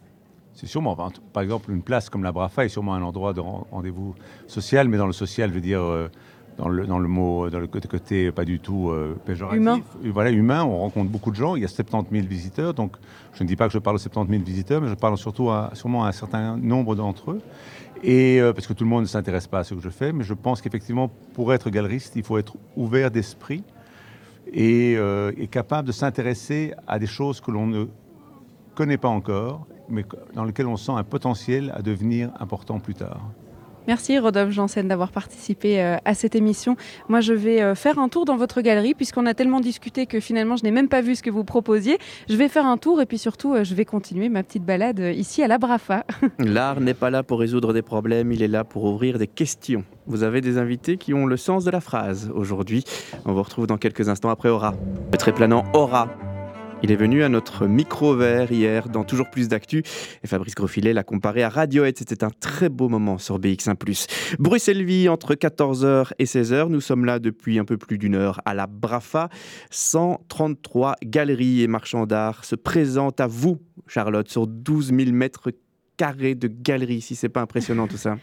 [0.54, 0.96] C'est sûrement,
[1.32, 4.14] par exemple, une place comme la Brafa est sûrement un endroit de rendez-vous
[4.46, 6.08] social, mais dans le social, je veux dire, euh,
[6.56, 9.58] dans, le, dans le mot, dans le côté pas du tout euh, péjoratif.
[9.60, 9.80] Humain.
[10.04, 12.96] Voilà, humain, on rencontre beaucoup de gens, il y a 70 000 visiteurs, donc
[13.32, 15.50] je ne dis pas que je parle de 70 000 visiteurs, mais je parle surtout
[15.50, 17.40] à, sûrement à un certain nombre d'entre eux.
[18.04, 20.12] Et euh, parce que tout le monde ne s'intéresse pas à ce que je fais,
[20.12, 23.64] mais je pense qu'effectivement, pour être galeriste, il faut être ouvert d'esprit
[24.52, 27.86] et, et capable de s'intéresser à des choses que l'on ne
[28.76, 30.04] connaît pas encore mais
[30.34, 33.20] dans lequel on sent un potentiel à devenir important plus tard.
[33.86, 36.76] Merci Rodolphe Janssen d'avoir participé euh, à cette émission.
[37.08, 40.20] Moi, je vais euh, faire un tour dans votre galerie puisqu'on a tellement discuté que
[40.20, 41.98] finalement, je n'ai même pas vu ce que vous proposiez.
[42.28, 45.00] Je vais faire un tour et puis surtout, euh, je vais continuer ma petite balade
[45.14, 46.04] ici à la Brafa.
[46.38, 49.84] L'art n'est pas là pour résoudre des problèmes, il est là pour ouvrir des questions.
[50.06, 52.84] Vous avez des invités qui ont le sens de la phrase aujourd'hui.
[53.26, 54.74] On vous retrouve dans quelques instants après Aura.
[55.12, 56.08] Le très planant Aura
[56.84, 59.82] il est venu à notre micro vert hier dans Toujours plus d'actu
[60.22, 61.96] et Fabrice Grosfilet l'a comparé à Radiohead.
[61.96, 64.36] C'était un très beau moment sur BX1+.
[64.38, 66.68] Bruxelles-Vie entre 14h et 16h.
[66.68, 69.30] Nous sommes là depuis un peu plus d'une heure à la Brafa.
[69.70, 75.52] 133 galeries et marchands d'art se présentent à vous, Charlotte, sur 12 000 mètres
[75.96, 77.00] carrés de galeries.
[77.00, 78.18] Si c'est pas impressionnant tout ça.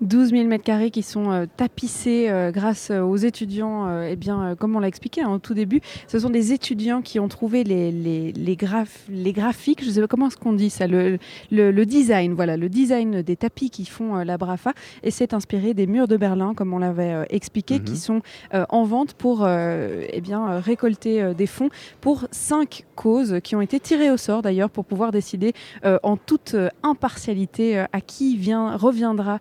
[0.00, 4.16] 12 000 mètres carrés qui sont euh, tapissés euh, grâce euh, aux étudiants, et eh
[4.16, 7.28] bien, comme on l'a expliqué hein, au tout début, ce sont des étudiants qui ont
[7.28, 8.56] trouvé les, les, les,
[9.08, 11.18] les graphiques, je ne sais pas comment est-ce qu'on dit ça, le,
[11.50, 14.72] le, design, voilà, le design des tapis qui font la Brafa,
[15.02, 17.98] et c'est inspiré des murs de Berlin, comme on l'avait expliqué, qui mhm.
[17.98, 18.22] sont
[18.52, 21.68] en vente pour eh bien, récolter des fonds
[22.00, 25.52] pour cinq causes qui ont été tirées au sort d'ailleurs pour pouvoir décider
[26.02, 29.38] en toute impartialité à qui vient, reviendra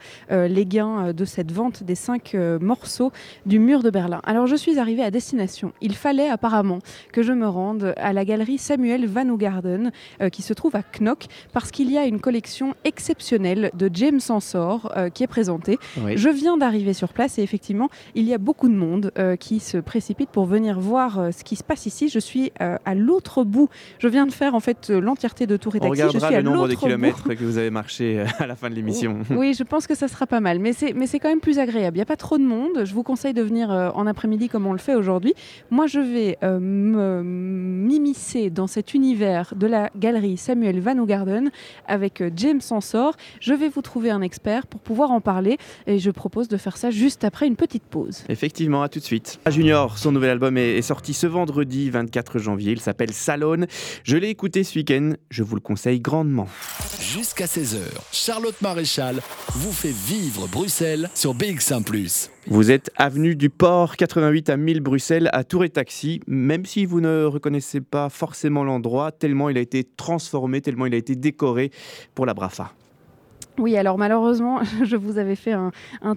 [0.47, 3.11] les gains euh, de cette vente des cinq euh, morceaux
[3.45, 4.21] du mur de Berlin.
[4.23, 5.73] Alors je suis arrivée à destination.
[5.81, 6.79] Il fallait apparemment
[7.11, 9.91] que je me rende à la galerie Samuel Van Ougarden
[10.21, 14.19] euh, qui se trouve à Knock parce qu'il y a une collection exceptionnelle de James
[14.29, 15.77] Ensor qui est présentée.
[16.15, 19.77] Je viens d'arriver sur place et effectivement il y a beaucoup de monde qui se
[19.77, 22.09] précipite pour venir voir ce qui se passe ici.
[22.09, 23.69] Je suis à l'autre bout.
[23.99, 26.01] Je viens de faire en fait l'entièreté de Tour et Taxi.
[26.03, 29.19] On regardera le nombre de kilomètres que vous avez marché à la fin de l'émission.
[29.29, 30.57] Oui, je pense que ça sera pas mal.
[30.57, 31.95] Mais c'est, mais c'est quand même plus agréable.
[31.95, 32.85] Il n'y a pas trop de monde.
[32.85, 35.35] Je vous conseille de venir euh, en après-midi comme on le fait aujourd'hui.
[35.69, 41.51] Moi, je vais euh, m'immiscer dans cet univers de la galerie Samuel Van Ougarden
[41.87, 43.15] avec euh, James Sansor.
[43.41, 46.77] Je vais vous trouver un expert pour pouvoir en parler et je propose de faire
[46.77, 48.23] ça juste après une petite pause.
[48.27, 49.39] Effectivement, à tout de suite.
[49.51, 52.71] Junior, son nouvel album est, est sorti ce vendredi 24 janvier.
[52.71, 53.67] Il s'appelle Salone.
[54.03, 55.13] Je l'ai écouté ce week-end.
[55.29, 56.47] Je vous le conseille grandement.
[56.99, 57.77] Jusqu'à 16h,
[58.11, 59.21] Charlotte Maréchal
[59.53, 61.83] vous fait vivre Bruxelles sur BX1⁇
[62.47, 66.85] Vous êtes avenue du Port 88 à 1000 Bruxelles à Tour et Taxi, même si
[66.85, 71.15] vous ne reconnaissez pas forcément l'endroit, tellement il a été transformé, tellement il a été
[71.15, 71.71] décoré
[72.15, 72.71] pour la Brafa.
[73.59, 75.71] Oui, alors malheureusement, je vous avais fait un,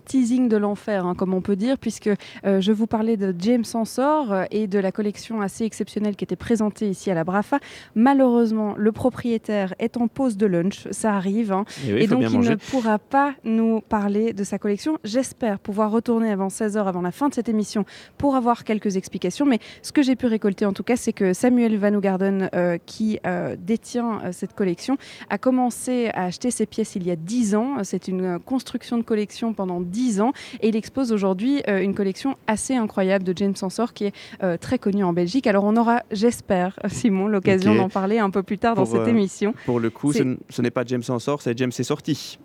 [0.04, 2.08] teasing de l'enfer, hein, comme on peut dire, puisque
[2.44, 6.24] euh, je vous parlais de James Ensor euh, et de la collection assez exceptionnelle qui
[6.24, 7.58] était présentée ici à la Brafa.
[7.94, 12.54] Malheureusement, le propriétaire est en pause de lunch, ça arrive, hein, et, donc il ne
[12.54, 14.98] pourra pas nous parler de sa collection.
[15.04, 17.84] J'espère pouvoir retourner avant 16h, avant la fin de cette émission,
[18.16, 19.44] pour avoir quelques explications.
[19.44, 22.78] Mais ce que j'ai pu récolter en tout cas, c'est que Samuel Van Ougarden, euh,
[22.86, 23.18] qui
[23.58, 24.96] détient cette collection,
[25.30, 27.74] a commencé à acheter ses pièces il y a 10 ans.
[27.82, 32.36] C'est une construction de collection pendant 10 ans et il expose aujourd'hui euh, une collection
[32.46, 35.46] assez incroyable de James Ensor qui est euh, très connue en Belgique.
[35.46, 39.06] Alors on aura, j'espère, Simon, l'occasion d'en parler un peu plus tard dans cette euh,
[39.06, 39.54] émission.
[39.66, 42.38] Pour le coup, ce n'est pas James Ensor, c'est James est sorti.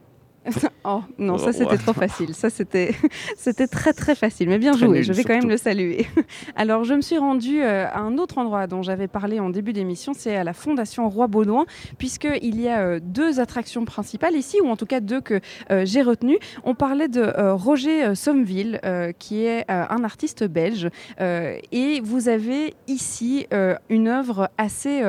[0.85, 2.33] oh non, ça c'était trop facile.
[2.33, 2.95] Ça c'était
[3.37, 5.03] c'était très très facile, mais bien joué.
[5.03, 6.07] je vais quand même le saluer.
[6.55, 9.73] Alors je me suis rendue euh, à un autre endroit dont j'avais parlé en début
[9.73, 11.65] d'émission, c'est à la Fondation Roi Baudouin,
[11.99, 15.39] puisque il y a euh, deux attractions principales ici, ou en tout cas deux que
[15.69, 16.39] euh, j'ai retenues.
[16.63, 17.21] On parlait de
[17.51, 18.79] Roger Sommeville,
[19.19, 20.89] qui est un artiste belge,
[21.19, 23.47] et vous avez ici
[23.89, 25.01] une œuvre assez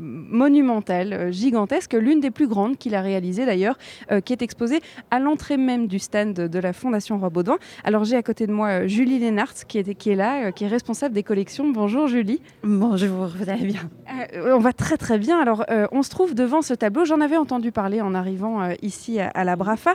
[0.00, 3.78] monumentale, gigantesque, l'une des plus grandes qu'il a réalisées d'ailleurs,
[4.24, 4.77] qui est exposée
[5.10, 7.58] à l'entrée même du stand de la Fondation Roi Baudouin.
[7.84, 10.68] Alors j'ai à côté de moi Julie Lénart qui est, qui est là, qui est
[10.68, 11.70] responsable des collections.
[11.70, 12.40] Bonjour Julie.
[12.62, 13.90] Bonjour, vous allez bien?
[14.34, 15.38] On va très très bien.
[15.38, 17.04] Alors on se trouve devant ce tableau.
[17.04, 19.94] J'en avais entendu parler en arrivant ici à, la Brafa.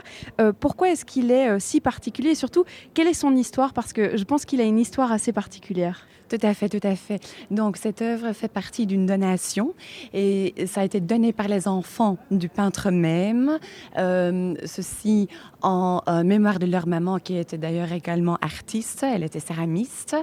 [0.60, 2.30] pourquoi est-ce qu'il est si particulier?
[2.30, 2.64] Et surtout
[2.94, 3.72] quelle est son histoire?
[3.72, 6.06] Parce que je pense qu'il a une histoire assez particulière.
[6.28, 7.20] Tout à fait, tout à fait.
[7.50, 9.74] Donc cette œuvre fait partie d'une donation
[10.14, 13.58] et ça a été donné par les enfants du peintre même,
[13.98, 15.28] euh, ceci
[15.60, 20.16] en euh, mémoire de leur maman qui était d'ailleurs également artiste, elle était céramiste.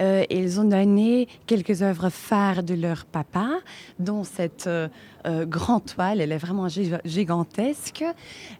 [0.00, 3.50] Euh, ils ont donné quelques œuvres phares de leur papa,
[3.98, 4.68] dont cette
[5.46, 8.04] grande toile, elle est vraiment gigantesque.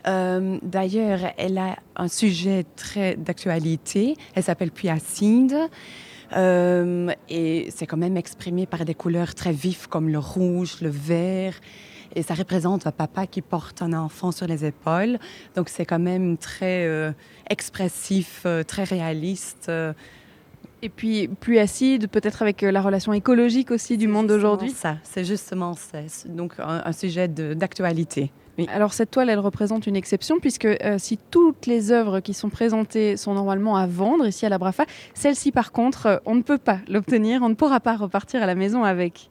[0.04, 5.56] d'ailleurs, elle a un sujet très d'actualité, elle s'appelle Puacide.
[6.32, 10.90] Euh, et c'est quand même exprimé par des couleurs très vives comme le rouge, le
[10.90, 11.54] vert.
[12.16, 15.18] Et ça représente un papa qui porte un enfant sur les épaules.
[15.56, 17.12] Donc c'est quand même très euh,
[17.50, 19.70] expressif, euh, très réaliste.
[20.82, 24.70] Et puis plus acide, peut-être avec la relation écologique aussi du monde d'aujourd'hui.
[24.70, 25.98] Ça, c'est justement ça.
[26.26, 28.30] Donc un sujet d'actualité.
[28.68, 32.50] Alors cette toile, elle représente une exception puisque euh, si toutes les œuvres qui sont
[32.50, 36.42] présentées sont normalement à vendre ici à la Brafa, celle-ci par contre, euh, on ne
[36.42, 39.30] peut pas l'obtenir, on ne pourra pas repartir à la maison avec.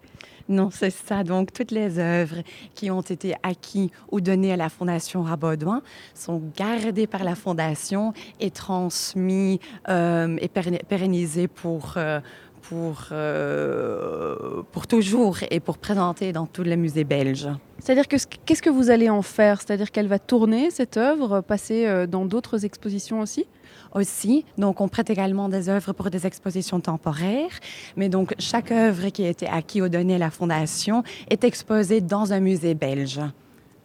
[0.50, 1.24] Non, c'est ça.
[1.24, 2.44] Donc, toutes les œuvres
[2.76, 5.82] qui ont été acquises ou données à la Fondation Rabaudouin
[6.14, 8.12] sont gardées par la Fondation
[8.42, 11.98] et transmises euh, et pérennisées pour,
[12.64, 17.50] pour, euh, pour toujours et pour présenter dans tous les musées belges.
[17.80, 19.62] C'est-à-dire que qu'est-ce que vous allez en faire?
[19.62, 23.46] C'est-à-dire qu'elle va tourner cette œuvre, passer euh, dans d'autres expositions aussi?
[23.94, 24.46] Aussi.
[24.58, 27.60] Donc, on prête également des œuvres pour des expositions temporaires.
[27.98, 32.02] Mais donc, chaque œuvre qui a été acquise ou donnée à la Fondation est exposée
[32.02, 33.20] dans un musée belge.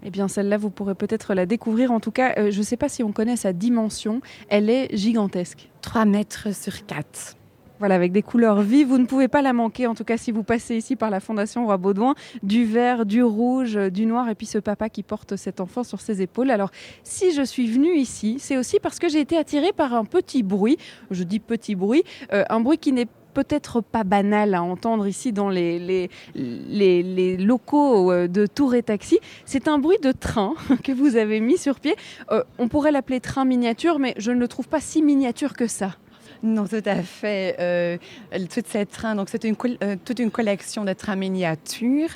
[0.05, 1.91] Eh bien, celle-là, vous pourrez peut-être la découvrir.
[1.91, 4.20] En tout cas, euh, je ne sais pas si on connaît sa dimension.
[4.49, 5.68] Elle est gigantesque.
[5.83, 7.37] 3 mètres sur 4.
[7.79, 8.89] Voilà, avec des couleurs vives.
[8.89, 11.20] Vous ne pouvez pas la manquer, en tout cas si vous passez ici par la
[11.20, 12.14] Fondation Roi Baudouin.
[12.43, 16.01] Du vert, du rouge, du noir, et puis ce papa qui porte cet enfant sur
[16.01, 16.51] ses épaules.
[16.51, 16.70] Alors,
[17.05, 20.43] si je suis venue ici, c'est aussi parce que j'ai été attirée par un petit
[20.43, 20.76] bruit.
[21.11, 22.03] Je dis petit bruit,
[22.33, 26.09] euh, un bruit qui n'est peut-être pas banal à entendre ici dans les,
[27.39, 29.20] locaux euh, de Tour et Taxi.
[29.45, 31.95] C'est un bruit de train que vous avez mis sur pied.
[32.33, 35.68] Euh, on pourrait l'appeler train miniature, mais je ne le trouve pas si miniature que
[35.68, 35.95] ça.
[36.43, 37.57] Non, tout à fait.
[37.59, 37.99] Euh,
[38.55, 42.11] toutes ces trains, donc c'est une, euh, toute une collection de trains miniatures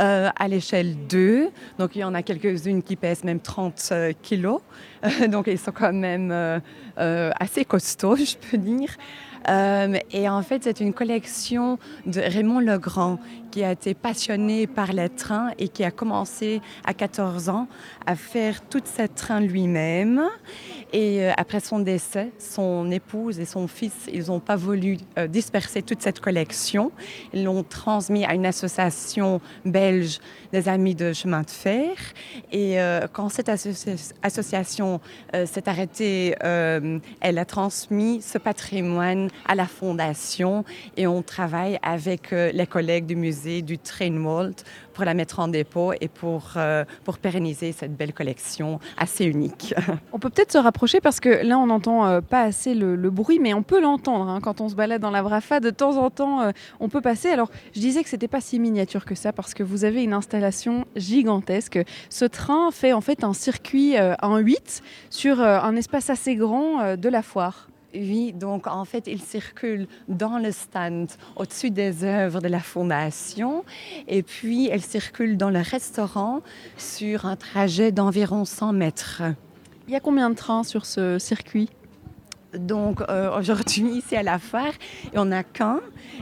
[0.00, 1.50] euh, à l'échelle 2.
[1.78, 4.60] Donc il y en a quelques-unes qui pèsent même 30 kilos.
[5.28, 6.60] donc ils sont quand même
[6.96, 8.90] assez costauds, je peux dire.
[9.46, 13.18] Et en fait, c'est une collection de Raymond Legrand
[13.50, 17.66] qui a été passionné par les trains et qui a commencé à 14 ans
[18.06, 20.22] à faire tous ces trains lui-même.
[20.92, 25.26] Et euh, après son décès, son épouse et son fils, ils n'ont pas voulu euh,
[25.26, 26.92] disperser toute cette collection.
[27.34, 30.20] Ils l'ont transmis à une association belge
[30.52, 31.90] des Amis de chemin de fer.
[32.52, 33.50] Et euh, quand cette
[34.22, 35.00] association
[35.32, 40.64] s'est arrêtée, elle a transmis ce patrimoine à la fondation
[40.96, 44.54] et on travaille avec les collègues du musée du Trainwald
[44.98, 49.72] pour la mettre en dépôt et pour, euh, pour pérenniser cette belle collection assez unique.
[50.12, 53.38] On peut peut-être se rapprocher parce que là, on n'entend euh, pas assez le, bruit,
[53.38, 54.40] mais on peut l'entendre hein.
[54.42, 55.60] quand on se balade dans la Vrafa.
[55.60, 56.50] De temps en temps, euh,
[56.80, 57.30] on peut passer.
[57.30, 60.14] Alors, je disais que c'était pas si miniature que ça parce que vous avez une
[60.14, 61.78] installation gigantesque.
[62.10, 67.08] Ce train fait en fait un circuit en 8 sur un espace assez grand de
[67.08, 67.68] la foire.
[67.94, 73.64] Oui, donc en fait, il circule dans le stand au-dessus des œuvres de la Fondation
[74.06, 76.42] et puis elle circule dans le restaurant
[76.76, 79.22] sur un trajet d'environ 100 mètres.
[79.86, 81.70] Il y a combien de trains sur ce circuit?
[82.54, 84.72] Donc euh, aujourd'hui, ici à la phare,
[85.04, 85.80] il n'y en a qu'un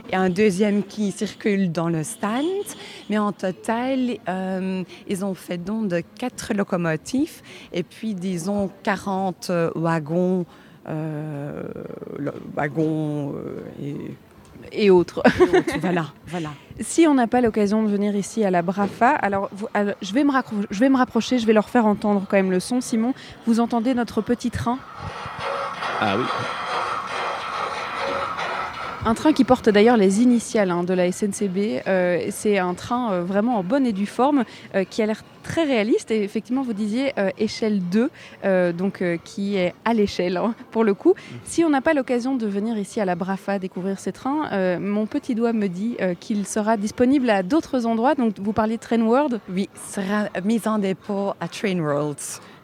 [0.09, 2.45] et un deuxième qui circule dans le stand.
[3.09, 7.41] Mais en total, euh, ils ont fait don de quatre locomotives
[7.73, 10.66] et puis disons 40 wagons euh,
[12.55, 13.93] wagons euh,
[14.71, 15.23] et autres.
[15.81, 16.49] voilà, voilà.
[16.79, 19.49] Si on n'a pas l'occasion de venir ici à la Brafa, alors,
[20.01, 20.31] je, vais me
[20.69, 22.81] je vais me rapprocher, je vais leur faire entendre quand même le son.
[22.81, 23.13] Simon,
[23.45, 24.79] vous entendez notre petit train?
[25.99, 26.25] Ah oui.
[29.07, 31.81] Un train qui porte d'ailleurs les initiales hein, de la SNCB.
[31.87, 34.43] Euh, c'est un train euh, vraiment en bonne et due forme
[34.75, 36.11] euh, qui a l'air très réaliste.
[36.11, 41.13] Et effectivement, vous disiez échelle 2, donc qui est à l'échelle hein, pour le coup.
[41.45, 45.05] Si on n'a pas l'occasion de venir ici à la Brafa découvrir ces trains, mon
[45.05, 48.13] petit doigt me dit qu'il sera disponible à d'autres endroits.
[48.13, 52.17] Donc vous parliez de Train World Oui, sera mis en dépôt à Train World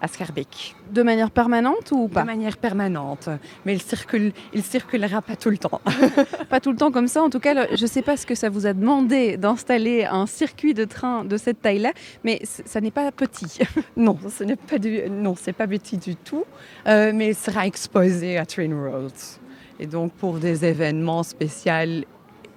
[0.04, 0.76] à Scarbeck.
[0.92, 3.30] De manière permanente ou pas De manière permanente,
[3.66, 5.80] mais il, circule, il circulera pas tout le temps.
[6.50, 7.24] pas tout le temps comme ça.
[7.24, 10.26] En tout cas, je ne sais pas ce que ça vous a demandé d'installer un
[10.26, 11.94] circuit de train de cette taille-là,
[12.26, 13.60] mais ça n'est pas petit.
[13.98, 16.44] non, ce n'est pas du, non, c'est pas petit du tout,
[16.88, 19.40] euh, mais il sera exposé à Train Roads.
[19.80, 22.04] Et donc pour des événements spéciaux,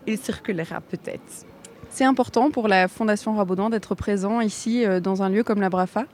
[0.06, 1.46] il circulera peut-être.
[1.90, 5.70] C'est important pour la Fondation Rabaudon d'être présent ici euh, dans un lieu comme la
[5.70, 6.04] Brafa?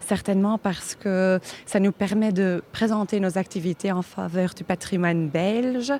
[0.00, 5.92] Certainement parce que ça nous permet de présenter nos activités en faveur du patrimoine belge.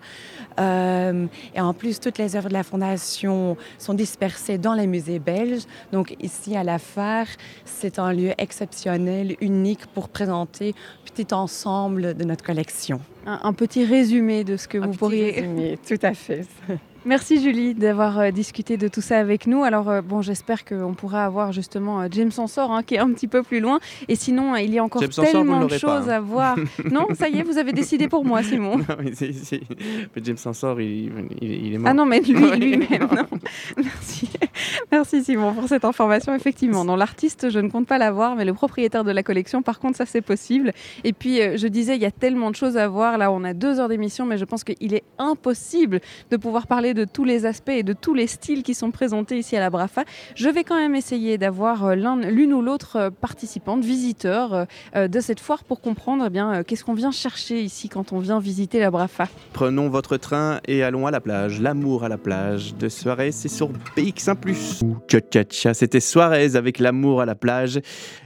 [0.58, 5.20] Euh, et en plus, toutes les œuvres de la Fondation sont dispersées dans les musées
[5.20, 5.62] belges.
[5.92, 7.28] Donc ici à la Phare,
[7.64, 13.00] c'est un lieu exceptionnel, unique pour présenter un petit ensemble de notre collection.
[13.26, 15.30] Un, petit résumé de ce que vous pourriez...
[15.32, 16.46] Résumé, tout à fait.
[17.06, 19.64] Merci Julie d'avoir euh, discuté de tout ça avec nous.
[19.64, 23.10] Alors euh, bon, j'espère qu'on pourra avoir justement euh, James Sansor hein, qui est un
[23.12, 23.80] petit peu plus loin.
[24.08, 26.16] Et sinon, il y a encore tellement de choses hein.
[26.16, 26.56] à voir.
[26.90, 28.76] non, ça y est, vous avez décidé pour moi, Simon.
[28.88, 29.12] non, mais,
[30.22, 31.88] James Sansor, il, est mort.
[31.90, 33.08] Ah non, mais lui, lui-même.
[33.76, 34.28] Merci.
[34.92, 36.34] Merci Simon pour cette information.
[36.34, 39.78] Effectivement, non, l'artiste, je ne compte pas l'avoir, mais le propriétaire de la collection, par
[39.78, 40.72] contre, ça c'est possible.
[41.04, 43.18] Et puis, je disais, il y a tellement de choses à voir.
[43.18, 46.00] Là, on a deux heures d'émission, mais je pense qu'il est impossible
[46.30, 49.38] de pouvoir parler de tous les aspects et de tous les styles qui sont présentés
[49.38, 50.04] ici à la Brafa.
[50.34, 55.20] Je vais quand même essayer d'avoir euh, l'une ou l'autre euh, participante, visiteur euh, de
[55.20, 58.80] cette foire pour comprendre eh bien qu'est-ce qu'on vient chercher ici quand on vient visiter
[58.80, 59.28] la Brafa.
[59.52, 61.60] Prenons votre train et allons à la plage.
[61.60, 64.36] L'amour à la plage de Suarez, c'est sur BX1+.
[65.72, 67.80] C'était Suarez avec l'amour à la plage,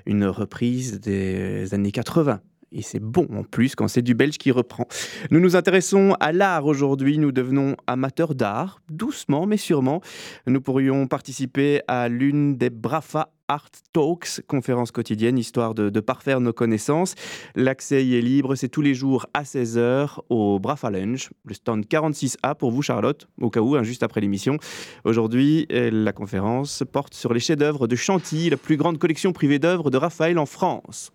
[0.07, 2.41] une reprise des années 80
[2.75, 4.87] et c'est bon en plus quand c'est du belge qui reprend.
[5.31, 10.01] Nous nous intéressons à l'art aujourd'hui, nous devenons amateurs d'art, doucement mais sûrement.
[10.47, 16.53] Nous pourrions participer à l'une des Brafa Art Talks, conférence quotidienne, histoire de, parfaire nos
[16.53, 17.15] connaissances.
[17.55, 21.85] L'accès y est libre, c'est tous les jours à 16h au Brafa Lunch, le stand
[21.85, 24.57] 46A pour vous Charlotte, au cas où, hein, juste après l'émission.
[25.05, 29.59] Aujourd'hui, euh, la conférence porte sur les chefs-d'œuvre de Chantilly, la plus grande collection privée
[29.59, 31.13] d'œuvres de Raphaël en France.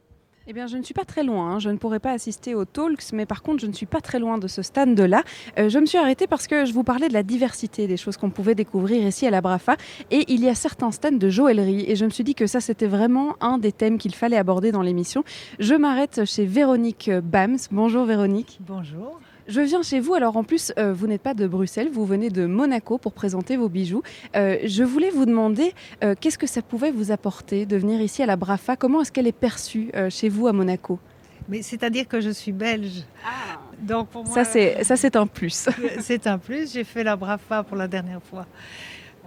[0.52, 1.52] Eh bien, je ne suis pas très loin.
[1.52, 1.60] Hein.
[1.60, 4.18] Je ne pourrais pas assister aux talks, mais par contre, je ne suis pas très
[4.18, 5.22] loin de ce stand-là.
[5.60, 8.18] Euh, je me suis arrêtée parce que je vous parlais de la diversité des choses
[8.18, 9.78] qu'on pouvait découvrir ici à la Brafa.
[10.10, 11.86] Et il y a certains stands de joaillerie.
[11.88, 14.72] Et je me suis dit que ça, c'était vraiment un des thèmes qu'il fallait aborder
[14.72, 15.24] dans l'émission.
[15.60, 17.60] Je m'arrête chez Véronique Bams.
[17.70, 18.58] Bonjour Véronique.
[18.62, 19.20] Bonjour.
[19.50, 20.14] Je viens chez vous.
[20.14, 23.58] Alors en plus, euh, vous n'êtes pas de Bruxelles, vous venez de Monaco pour présenter
[23.58, 24.04] vos bijoux.
[24.36, 25.74] Euh, je voulais vous demander
[26.04, 28.76] euh, qu'est-ce que ça pouvait vous apporter de venir ici à la Brafa?
[28.76, 31.00] Comment est-ce qu'elle est perçue chez vous à Monaco?
[31.48, 33.04] Mais c'est-à-dire que je suis belge.
[33.26, 33.60] Ah.
[33.82, 35.68] Donc pour moi, ça c'est ça c'est un plus.
[36.00, 36.74] c'est un plus.
[36.74, 38.46] J'ai fait la Brafa pour la dernière fois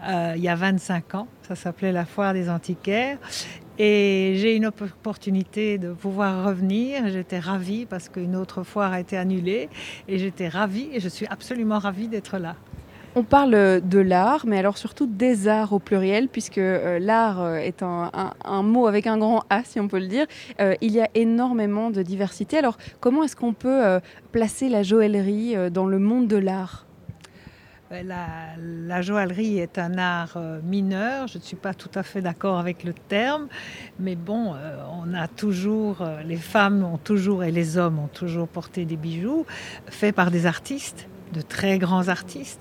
[0.04, 1.28] il y a 25 ans.
[1.46, 3.18] Ça s'appelait la foire des antiquaires.
[3.78, 7.08] Et j'ai une opportunité de pouvoir revenir.
[7.08, 9.68] J'étais ravie parce qu'une autre foire a été annulée.
[10.08, 12.56] Et j'étais ravie et je suis absolument ravie d'être là.
[13.14, 17.56] On parle de l'art, mais alors surtout des arts au pluriel, puisque euh, l'art euh,
[17.56, 20.24] est un, mot avec un grand A, si on peut le dire.
[20.60, 22.56] Euh, il y a énormément de diversité.
[22.56, 24.00] Alors comment est-ce qu'on peut
[24.32, 26.86] placer la joaillerie dans le monde de l'art?
[28.00, 32.58] La, joaillerie est un art euh, mineur, je ne suis pas tout à fait d'accord
[32.58, 33.48] avec le terme,
[33.98, 38.08] mais bon, euh, on a toujours, euh, les femmes ont toujours et les hommes ont
[38.08, 39.44] toujours porté des bijoux
[39.86, 42.60] faits par des artistes, de très grands artistes.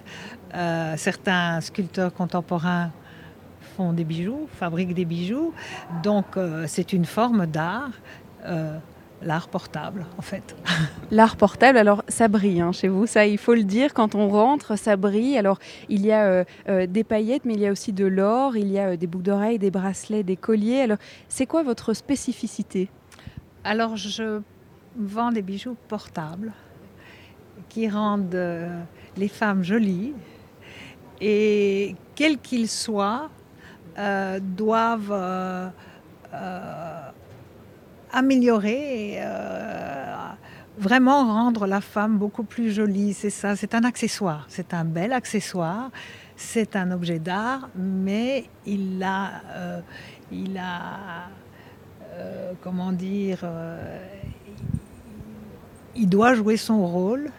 [0.98, 2.92] certains sculpteurs contemporains
[3.76, 5.54] font des bijoux, fabriquent des bijoux,
[6.04, 6.26] donc
[6.68, 7.92] c'est une forme d'art
[9.24, 10.56] l'art portable, en fait.
[11.12, 14.30] L'art portable, alors ça brille hein, chez vous, ça il faut le dire, quand on
[14.30, 15.38] rentre, ça brille.
[15.38, 15.60] Alors
[15.90, 18.72] il y a euh, euh, des paillettes, mais il y a aussi de l'or, il
[18.72, 20.82] y a euh, des boucles d'oreilles, des bracelets, des colliers.
[20.82, 20.98] Alors
[21.28, 22.90] c'est quoi votre spécificité?
[23.64, 24.42] Alors je
[24.98, 26.54] vends des bijoux portables
[27.70, 28.38] qui rendent
[29.16, 30.14] les femmes jolies
[31.22, 33.30] et quels qu'ils soient,
[34.42, 35.72] doivent
[38.12, 40.28] améliorer euh,
[40.78, 43.14] vraiment rendre la femme beaucoup plus jolie.
[43.14, 45.92] C'est ça, c'est un accessoire, c'est un bel accessoire,
[46.36, 49.82] c'est un objet d'art, mais il a, euh,
[50.32, 51.30] il a,
[52.14, 53.46] euh, comment dire,
[55.96, 57.30] il doit jouer son rôle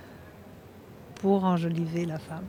[1.17, 2.45] pour enjoliver la femme.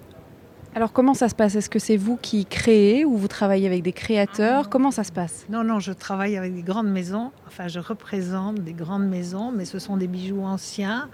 [0.76, 1.56] Alors comment ça se passe?
[1.56, 4.70] Est-ce que c'est vous qui créez ou vous travaillez avec des créateurs?
[4.70, 5.46] Comment ça se passe?
[5.50, 7.32] Non, non, je travaille avec des grandes maisons.
[7.46, 11.10] Enfin, je représente des grandes maisons, mais ce sont des bijoux anciens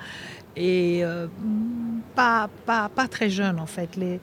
[0.56, 1.28] et euh,
[2.16, 3.98] pas, pas, pas très jeunes en fait.
[3.98, 4.22] Les,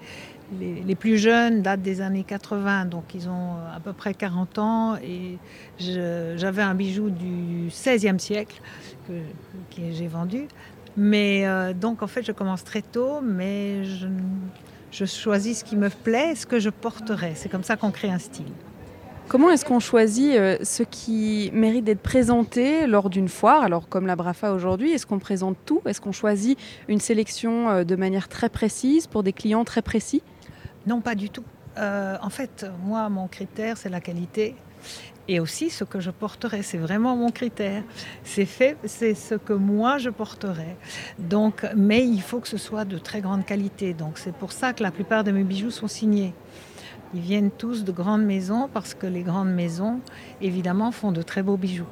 [0.58, 4.96] les, plus jeunes datent des années 80, donc ils ont à peu près 40 ans.
[4.96, 5.36] Et
[5.78, 8.60] j'avais un bijou du 16e siècle
[9.06, 9.12] que,
[9.92, 10.46] j'ai vendu.
[10.96, 14.06] Mais donc en fait, je commence très tôt, mais je,
[14.96, 17.32] je choisis ce qui me plaît, ce que je porterai.
[17.34, 18.46] C'est comme ça qu'on crée un style.
[19.28, 24.06] Comment est-ce qu'on choisit euh, ce qui mérite d'être présenté lors d'une foire Alors comme
[24.06, 25.82] la Brafa aujourd'hui, est-ce qu'on présente tout?
[25.84, 30.22] Est-ce qu'on choisit une sélection euh, de manière très précise pour des clients très précis?
[30.86, 31.44] Non, pas du tout.
[31.76, 34.54] Euh, en fait, moi, mon critère, c'est la qualité
[35.28, 36.62] et aussi ce que je porterai.
[36.62, 37.82] C'est vraiment mon critère.
[38.24, 40.76] C'est fait, c'est ce que moi je porterai.
[41.18, 43.94] Donc, mais il faut que ce soit de très grande qualité.
[43.94, 46.34] Donc, c'est pour ça que la plupart de mes bijoux sont signés.
[47.14, 50.00] Ils viennent tous de grandes maisons parce que les grandes maisons,
[50.40, 51.86] évidemment, font de très beaux bijoux.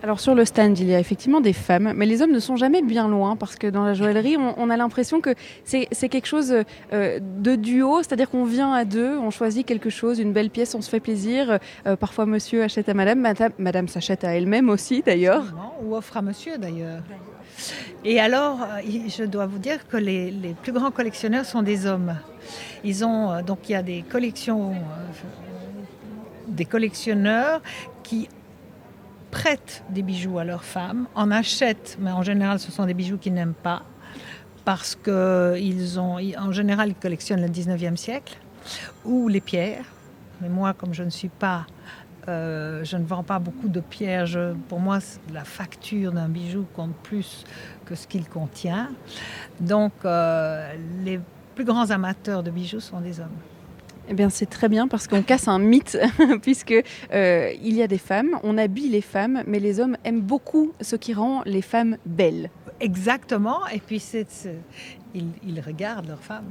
[0.00, 2.54] Alors sur le stand, il y a effectivement des femmes, mais les hommes ne sont
[2.54, 5.34] jamais bien loin parce que dans la joaillerie, on, a l'impression que
[5.64, 6.54] c'est quelque chose
[6.92, 10.76] euh, de duo, c'est-à-dire qu'on vient à deux, on choisit quelque chose, une belle pièce,
[10.76, 11.58] on se fait plaisir.
[11.86, 13.26] Euh, parfois, monsieur achète à madame,
[13.58, 15.44] madame, s'achète à elle-même aussi d'ailleurs.
[15.82, 17.02] Ou offre à monsieur d'ailleurs.
[18.04, 21.86] Et alors, euh, je dois vous dire que les, les, plus grands collectionneurs sont des
[21.86, 22.14] hommes.
[22.84, 24.74] Ils ont donc il y a des collections,
[26.46, 27.62] des collectionneurs
[28.04, 28.28] qui
[29.30, 33.18] prêtent des bijoux à leurs femmes, en achètent, mais en général ce sont des bijoux
[33.18, 33.82] qu'ils n'aiment pas,
[34.64, 38.36] parce qu'ils ont, en général, ils collectionnent le 19e siècle,
[39.04, 39.86] ou les pierres.
[40.40, 41.66] Mais moi, comme je ne suis pas,
[42.28, 44.26] euh, je ne vends pas beaucoup de pierres,
[44.68, 44.98] pour moi,
[45.32, 47.44] la facture d'un bijou compte plus
[47.86, 48.90] que ce qu'il contient.
[49.58, 51.18] Donc, euh, les
[51.54, 53.38] plus grands amateurs de bijoux sont des hommes.
[54.10, 55.98] Eh bien, c'est très bien parce qu'on casse un mythe,
[56.42, 56.74] puisque
[57.12, 60.72] euh, il y a des femmes, on habille les femmes, mais les hommes aiment beaucoup
[60.80, 62.50] ce qui rend les femmes belles.
[62.80, 64.02] Exactement, et puis
[65.14, 66.48] ils regardent leurs femmes.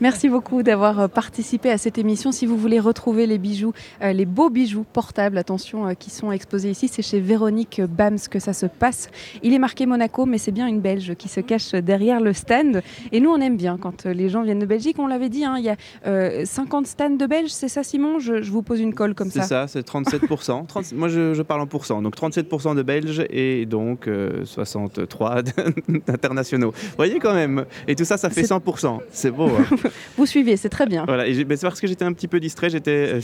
[0.00, 2.32] Merci beaucoup d'avoir euh, participé à cette émission.
[2.32, 6.32] Si vous voulez retrouver les bijoux, euh, les beaux bijoux portables, attention, euh, qui sont
[6.32, 9.10] exposés ici, c'est chez Véronique Bams que ça se passe.
[9.42, 12.82] Il est marqué Monaco, mais c'est bien une Belge qui se cache derrière le stand.
[13.12, 14.96] Et nous, on aime bien quand les gens viennent de Belgique.
[14.98, 18.18] On l'avait dit, hein, il y a 50 stands de Belges, c'est ça, Simon?
[18.18, 19.42] Je, vous pose une colle comme ça.
[19.42, 20.94] C'est ça, c'est 37%.
[20.94, 22.02] moi, je, je, parle en pourcent.
[22.02, 24.08] Donc 37% de Belges et donc
[24.44, 25.42] 63
[26.06, 26.72] d'internationaux.
[26.72, 27.64] Vous voyez quand même.
[27.88, 28.98] Et tout ça, ça fait 100%.
[29.10, 29.48] C'est beau.
[29.48, 29.61] Hein.
[30.16, 31.04] Vous suivez, c'est très bien.
[31.04, 33.20] Voilà, c'est parce que j'étais un petit peu distrait, j'étais euh,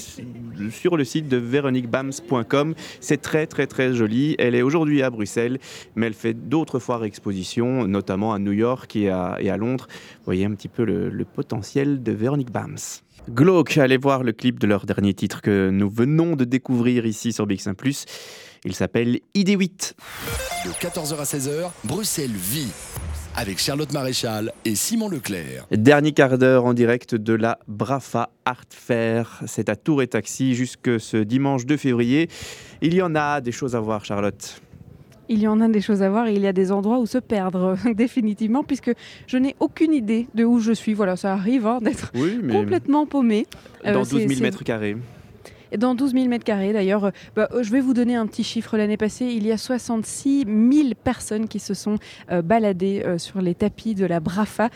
[0.71, 2.75] sur le site de véroniquebams.com.
[3.01, 4.35] C'est très très très joli.
[4.39, 5.59] Elle est aujourd'hui à Bruxelles,
[5.97, 9.87] mais elle fait d'autres foires expositions, notamment à New York et à, Londres.
[9.89, 12.77] Vous voyez un petit peu le, potentiel de Véronique Bams.
[13.31, 17.33] Glauque, allez voir le clip de leur dernier titre que nous venons de découvrir ici
[17.33, 17.75] sur BX1⁇
[18.65, 19.93] il s'appelle ID8.
[20.65, 22.73] De 14h à 16h, Bruxelles vit
[23.37, 25.67] avec Charlotte Maréchal et Simon Leclerc.
[25.71, 29.41] Dernier quart d'heure en direct de la Brafa Art Fair.
[29.47, 32.29] C'est à Tour et Taxi jusque ce dimanche 2 février.
[32.83, 34.61] Il y en a des choses à voir, Charlotte.
[35.29, 37.07] Il y en a des choses à voir et il y a des endroits où
[37.07, 38.91] se perdre définitivement puisque
[39.27, 40.95] je n'ai aucune idée de où je suis.
[40.95, 42.11] Voilà, ça arrive hein, d'être
[42.51, 43.47] complètement paumé.
[43.85, 44.97] Dans 12 000 mètres carrés
[45.77, 46.73] dans 12 000 mètres carrés.
[46.73, 48.77] D'ailleurs, euh, bah, euh, je vais vous donner un petit chiffre.
[48.77, 51.97] L'année passée, il y a 66 000 personnes qui se sont
[52.31, 54.71] euh, baladées sur les tapis de la Brafa.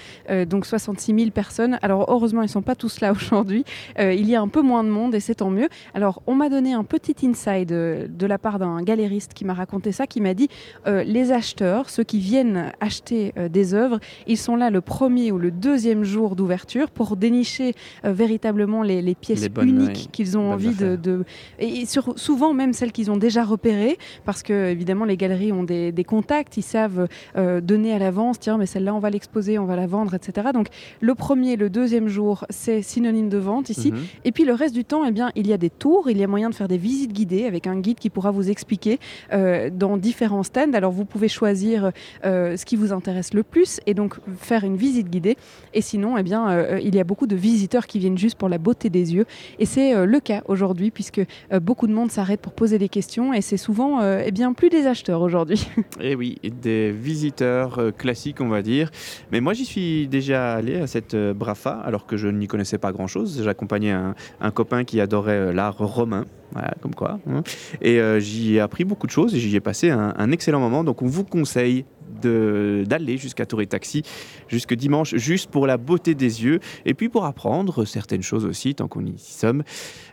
[0.47, 1.79] donc 66 000 personnes.
[1.83, 3.65] Alors heureusement, ils ne sont pas tous là aujourd'hui.
[3.99, 5.69] il y a un peu moins de monde et c'est tant mieux.
[5.95, 9.93] Alors on m'a donné un petit inside de la part d'un galériste qui m'a raconté
[9.93, 10.49] ça, qui m'a dit
[10.87, 15.51] les acheteurs, ceux qui viennent acheter des œuvres, ils sont là le premier ou le
[15.51, 17.75] deuxième jour d'ouverture pour dénicher
[18.05, 21.25] véritablement les, pièces uniques qu'ils ont envie de de,
[21.59, 25.65] et sur, souvent même celles qu'ils ont déjà repérées, parce que évidemment les galeries ont
[25.65, 29.67] des, contacts, ils savent euh, donner à l'avance, tiens mais celle-là on va l'exposer, on
[29.67, 30.49] va la vendre, etc.
[30.53, 30.69] Donc
[31.01, 33.93] le premier, le deuxième jour, c'est synonyme de vente ici.
[33.93, 33.99] Mhm.
[34.25, 36.25] Et puis le reste du temps, eh bien il y a des tours, il y
[36.25, 38.99] a moyen de faire des visites guidées avec un guide qui pourra vous expliquer
[39.33, 40.73] euh, dans différents stands.
[40.73, 41.93] Alors vous pouvez choisir
[42.25, 45.37] euh, ce qui vous intéresse le plus et donc faire une visite guidée.
[45.75, 46.43] Et sinon, eh bien
[46.79, 49.27] il y a beaucoup de visiteurs qui viennent juste pour la beauté des yeux.
[49.59, 51.21] Et c'est le cas aujourd'hui puisque
[51.53, 54.53] euh, beaucoup de monde s'arrête pour poser des questions et c'est souvent euh, eh bien,
[54.53, 55.69] plus des acheteurs aujourd'hui.
[56.01, 58.91] Et eh oui, des visiteurs euh, classiques, on va dire.
[59.31, 62.93] Mais moi, j'y suis déjà allé à cette Brafa, alors que je n'y connaissais pas
[62.93, 63.43] grand-chose.
[63.43, 66.25] J'accompagnais un, copain qui adorait l'art romain.
[66.53, 67.19] Voilà, comme quoi.
[67.31, 67.43] Hein.
[67.81, 70.85] Et j'y ai appris beaucoup de choses et j'y ai passé un, excellent moment.
[70.85, 71.87] Donc on vous conseille
[72.23, 74.03] d'aller jusqu'à Taxi
[74.49, 78.75] jusque dimanche, juste pour la beauté des yeux et puis pour apprendre certaines choses aussi,
[78.75, 79.63] tant qu'on y sommes.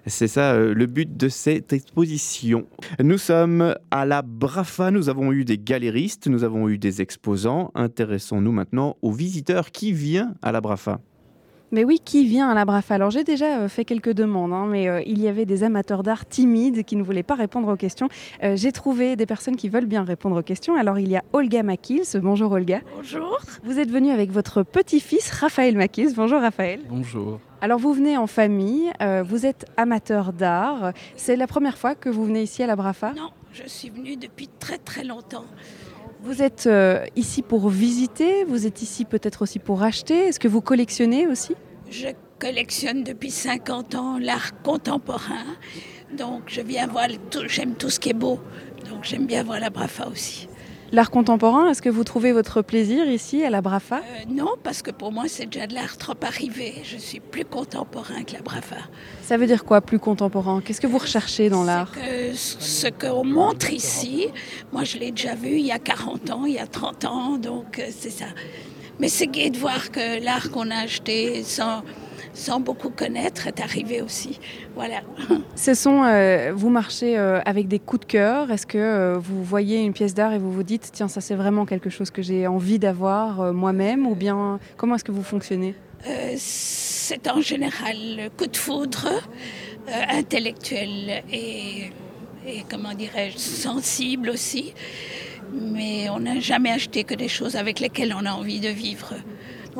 [0.06, 2.66] C'est ça euh, le but de cette exposition.
[3.02, 7.72] Nous sommes à la Brafa, nous avons eu des galéristes, nous avons eu des exposants.
[7.76, 11.00] Intéressons-nous maintenant aux visiteurs qui viennent à la Brafa.
[11.72, 14.66] Mais oui, qui vient à la BRAFA Alors j'ai déjà euh, fait quelques demandes, hein,
[14.68, 17.76] mais euh, il y avait des amateurs d'art timides qui ne voulaient pas répondre aux
[17.76, 18.10] questions.
[18.44, 20.76] Euh, j'ai trouvé des personnes qui veulent bien répondre aux questions.
[20.76, 22.20] Alors il y a Olga Makils.
[22.22, 22.82] Bonjour Olga.
[22.96, 23.40] Bonjour.
[23.64, 26.14] Vous êtes venue avec votre petit-fils Raphaël Makils.
[26.16, 26.80] Bonjour Raphaël.
[26.90, 27.40] Bonjour.
[27.62, 30.94] Alors vous venez en famille, euh, vous êtes amateur d'art.
[31.18, 34.16] C'est la première fois que vous venez ici à la BRAFA Non, je suis venue
[34.16, 35.46] depuis très très longtemps.
[36.22, 40.28] Vous êtes euh, ici pour visiter, vous êtes ici peut-être aussi pour acheter.
[40.28, 41.56] Est-ce que vous collectionnez aussi?
[41.90, 42.10] Je
[42.40, 45.46] collectionne depuis 50 ans l'art contemporain.
[46.18, 47.08] Donc je viens voir,
[47.48, 48.40] j'aime tout ce qui est beau.
[48.90, 50.49] Donc j'aime bien voir la Brafa aussi.
[50.92, 54.82] L'art contemporain, est-ce que vous trouvez votre plaisir ici à la BRAFA Euh, non, parce
[54.82, 56.74] que pour moi c'est déjà de l'art trop arrivé.
[56.84, 58.78] Je suis plus contemporain que la Brafa.
[59.22, 60.62] Ça veut dire quoi plus contemporain?
[60.62, 61.92] Qu'est-ce que vous recherchez dans l'art?
[61.92, 64.28] Que ce qu'on montre ici,
[64.74, 67.38] moi je l'ai déjà vu il y a 40 ans, il y a 30 ans,
[67.38, 68.26] donc euh, c'est ça.
[69.00, 71.84] Mais c'est gai de voir que l'art qu'on a acheté sans,
[72.40, 74.40] sans beaucoup connaître est arrivé aussi.
[74.76, 75.02] Voilà.
[75.56, 78.50] Ce sont, euh, vous marchez euh, avec des coups de cœur.
[78.50, 81.36] Est-ce que euh, vous voyez une pièce d'art et vous vous dites, tiens, ça c'est
[81.36, 85.76] vraiment quelque chose que j'ai envie d'avoir moi-même Ou bien, comment est-ce que vous fonctionnez?
[86.38, 89.10] C'est en général le coup de foudre
[90.10, 91.90] intellectuel et,
[92.48, 94.74] et, comment dirais-je, sensible aussi.
[95.52, 99.16] Mais on n'a jamais acheté que des choses avec lesquelles on a envie de vivre.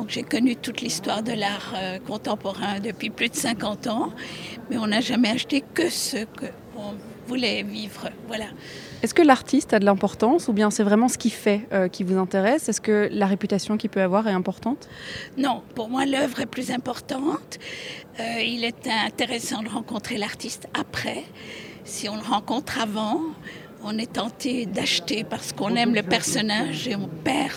[0.00, 4.10] Donc j'ai connu toute l'histoire de l'art euh, contemporain depuis plus de 50 ans,
[4.70, 6.94] mais on n'a jamais acheté que ce qu'on
[7.26, 8.08] voulait vivre.
[8.26, 8.46] Voilà.
[9.02, 12.02] Est-ce que l'artiste a de l'importance ou bien c'est vraiment ce qu'il fait euh, qui
[12.02, 12.70] vous intéresse?
[12.70, 14.88] Est-ce que la réputation qu'il peut avoir est importante?
[15.36, 17.58] Non, pour moi, l'œuvre est plus importante.
[18.20, 21.24] Euh, il est intéressant de rencontrer l'artiste après.
[21.84, 23.20] Si on le rencontre avant,
[23.84, 27.52] on est tenté d'acheter parce qu'on aime le personnage et on perd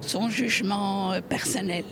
[0.00, 1.84] son jugement euh, personnel.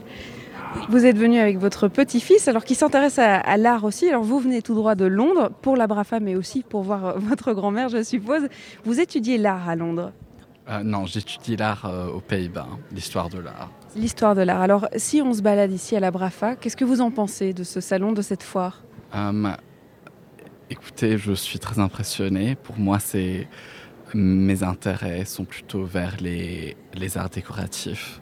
[0.88, 4.08] Vous êtes venu avec votre petit-fils, alors qui s'intéresse à, à l'art aussi.
[4.08, 7.12] Alors vous venez tout droit de Londres pour la BRAFA, mais aussi pour voir euh,
[7.16, 8.48] votre grand-mère, je suppose.
[8.84, 10.12] Vous étudiez l'art à Londres,
[10.70, 13.68] Euh, non, j'étudie l'art euh, aux Pays-Bas, hein, l'histoire de l'art.
[13.96, 14.60] l'histoire de l'art.
[14.62, 17.64] Alors si on se balade ici à la BRAFA, qu'est-ce que vous en pensez de
[17.64, 18.82] ce salon, de cette foire?
[19.14, 19.50] Euh,
[20.72, 22.54] écoutez, je suis très impressionné.
[22.54, 23.46] Pour moi, c'est
[24.14, 28.20] mes intérêts sont plutôt vers les, les arts décoratifs.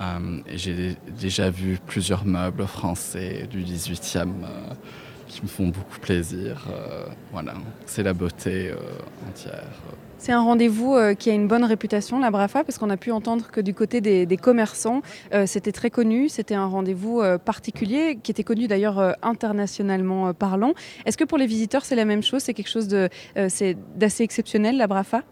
[0.00, 4.74] Euh, J'ai déjà vu plusieurs meubles français du 18e euh,
[5.26, 6.66] qui me font beaucoup plaisir.
[6.70, 7.54] Euh, voilà,
[7.86, 8.72] c'est la beauté
[9.28, 9.68] entière.
[10.20, 13.10] C'est un rendez-vous euh, qui a une bonne réputation, la BRAFA, parce qu'on a pu
[13.10, 15.00] entendre que du côté des, commerçants,
[15.32, 16.28] euh, c'était très connu.
[16.28, 20.74] C'était un rendez-vous euh, particulier, qui était connu d'ailleurs internationalement parlant.
[21.06, 22.42] Est-ce que pour les visiteurs, c'est la même chose?
[22.42, 25.22] C'est quelque chose d'assez exceptionnel, la BRAFA?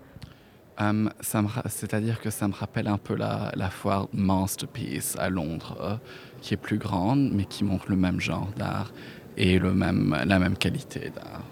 [0.78, 6.00] Ra- C'est-à-dire que ça me rappelle un peu la, foire Masterpiece à Londres,
[6.40, 8.90] qui est plus grande, mais qui montre le même genre d'art
[9.36, 11.42] et le même, la même qualité d'art.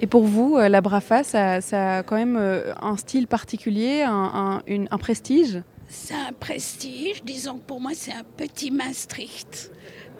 [0.00, 4.02] Et pour vous, euh, la BRAFA, ça, ça a quand même euh, un style particulier,
[4.02, 5.62] un, un- une- un prestige?
[5.88, 7.22] C'est un prestige.
[7.24, 9.70] Disons que pour moi, c'est un petit Maastricht.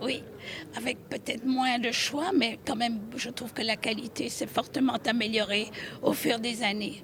[0.03, 0.23] Oui,
[0.77, 4.97] avec peut-être moins de choix, mais quand même, je trouve que la qualité s'est fortement
[5.07, 5.69] améliorée
[6.03, 7.03] au fur des années.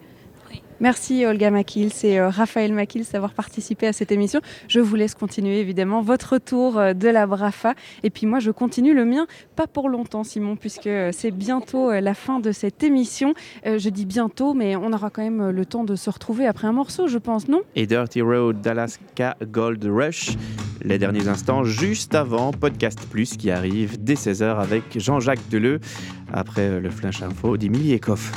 [0.82, 4.40] Merci Olga Makils et euh, Raphaël Makils d'avoir participé à cette émission.
[4.66, 7.74] Je vous laisse continuer évidemment votre tour euh, de la BRAFA.
[8.02, 11.92] Et puis moi, je continue le mien, pas pour longtemps Simon, puisque euh, c'est bientôt
[11.92, 13.32] la fin de cette émission.
[13.64, 16.72] Je dis bientôt, mais on aura quand même le temps de se retrouver après un
[16.72, 17.60] morceau, je pense, non?
[17.76, 20.30] Et Dirty Road d'Alaska Gold Rush.
[20.82, 25.78] Les derniers instants, juste avant Podcast Plus qui arrive dès 16h avec Jean-Jacques Deleu,
[26.32, 28.32] après le Flash Info d'Emilie Ekoff.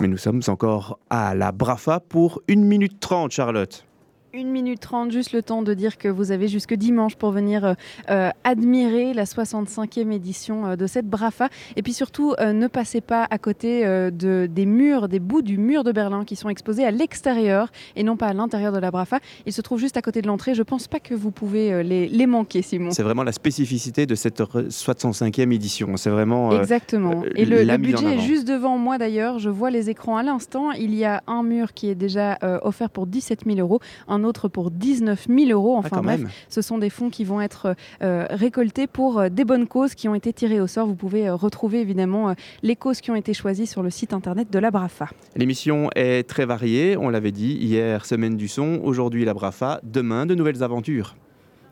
[0.00, 3.84] Mais nous sommes encore à la Brafa pour 1 minute 30, Charlotte.
[4.32, 7.64] 1 minute 30, juste le temps de dire que vous avez jusque dimanche pour venir
[7.64, 7.74] euh,
[8.10, 11.48] euh, admirer la 65e édition euh, de cette Brafa.
[11.74, 15.58] Et puis surtout, euh, ne passez pas à côté de, des murs, des bouts du
[15.58, 18.92] mur de Berlin qui sont exposés à l'extérieur et non pas à l'intérieur de la
[18.92, 19.18] Brafa.
[19.46, 20.54] Ils se trouvent juste à côté de l'entrée.
[20.54, 22.92] Je pense pas que vous pouvez les, les manquer, Simon.
[22.92, 25.96] C'est vraiment la spécificité de cette re- 65e édition.
[25.96, 26.52] C'est vraiment.
[26.52, 27.24] Exactement.
[27.34, 29.40] Et le, le budget est juste devant moi d'ailleurs.
[29.40, 30.70] Je vois les écrans à l'instant.
[30.70, 34.48] Il y a un mur qui est déjà offert pour 17 000 euros, un autre
[34.48, 35.74] pour 19 000 euros.
[35.76, 36.30] Ah, Enfin bref, même.
[36.48, 40.08] ce sont des fonds qui vont être euh, récoltés pour euh, des bonnes causes qui
[40.08, 40.86] ont été tirées au sort.
[40.86, 44.12] Vous pouvez euh, retrouver évidemment euh, les causes qui ont été choisies sur le site
[44.12, 45.08] internet de la Brafa.
[45.36, 50.26] L'émission est très variée, on l'avait dit hier, semaine du son, aujourd'hui la Brafa, demain
[50.26, 51.16] de nouvelles aventures.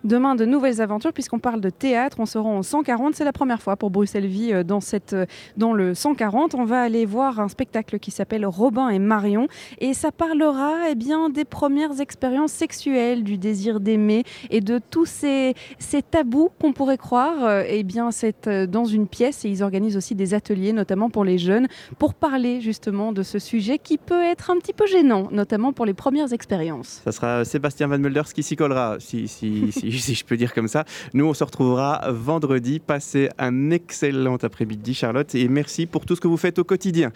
[0.05, 2.19] Demain, de nouvelles aventures, puisqu'on parle de théâtre.
[2.21, 3.17] On se rend au 140.
[3.17, 5.27] C'est la première fois pour Bruxelles Vie euh, dans, cette, euh,
[5.57, 6.55] dans le 140.
[6.55, 9.49] On va aller voir un spectacle qui s'appelle Robin et Marion.
[9.81, 15.07] Et ça parlera eh bien, des premières expériences sexuelles, du désir d'aimer et de tous
[15.07, 17.45] ces, ces tabous qu'on pourrait croire.
[17.45, 21.25] Euh, eh bien, c'est dans une pièce et ils organisent aussi des ateliers, notamment pour
[21.25, 21.67] les jeunes,
[21.99, 25.87] pour parler justement de ce sujet qui peut être un petit peu gênant, notamment pour
[25.87, 27.03] les premières expériences.
[27.05, 30.69] Ça sera Sébastien Van Mulders qui s'y collera, si, si, si je peux dire comme
[30.69, 30.85] ça.
[31.15, 32.79] Nous, on se retrouvera vendredi.
[32.79, 37.13] Passez un excellent après-midi, Charlotte, et merci pour tout ce que vous faites au quotidien.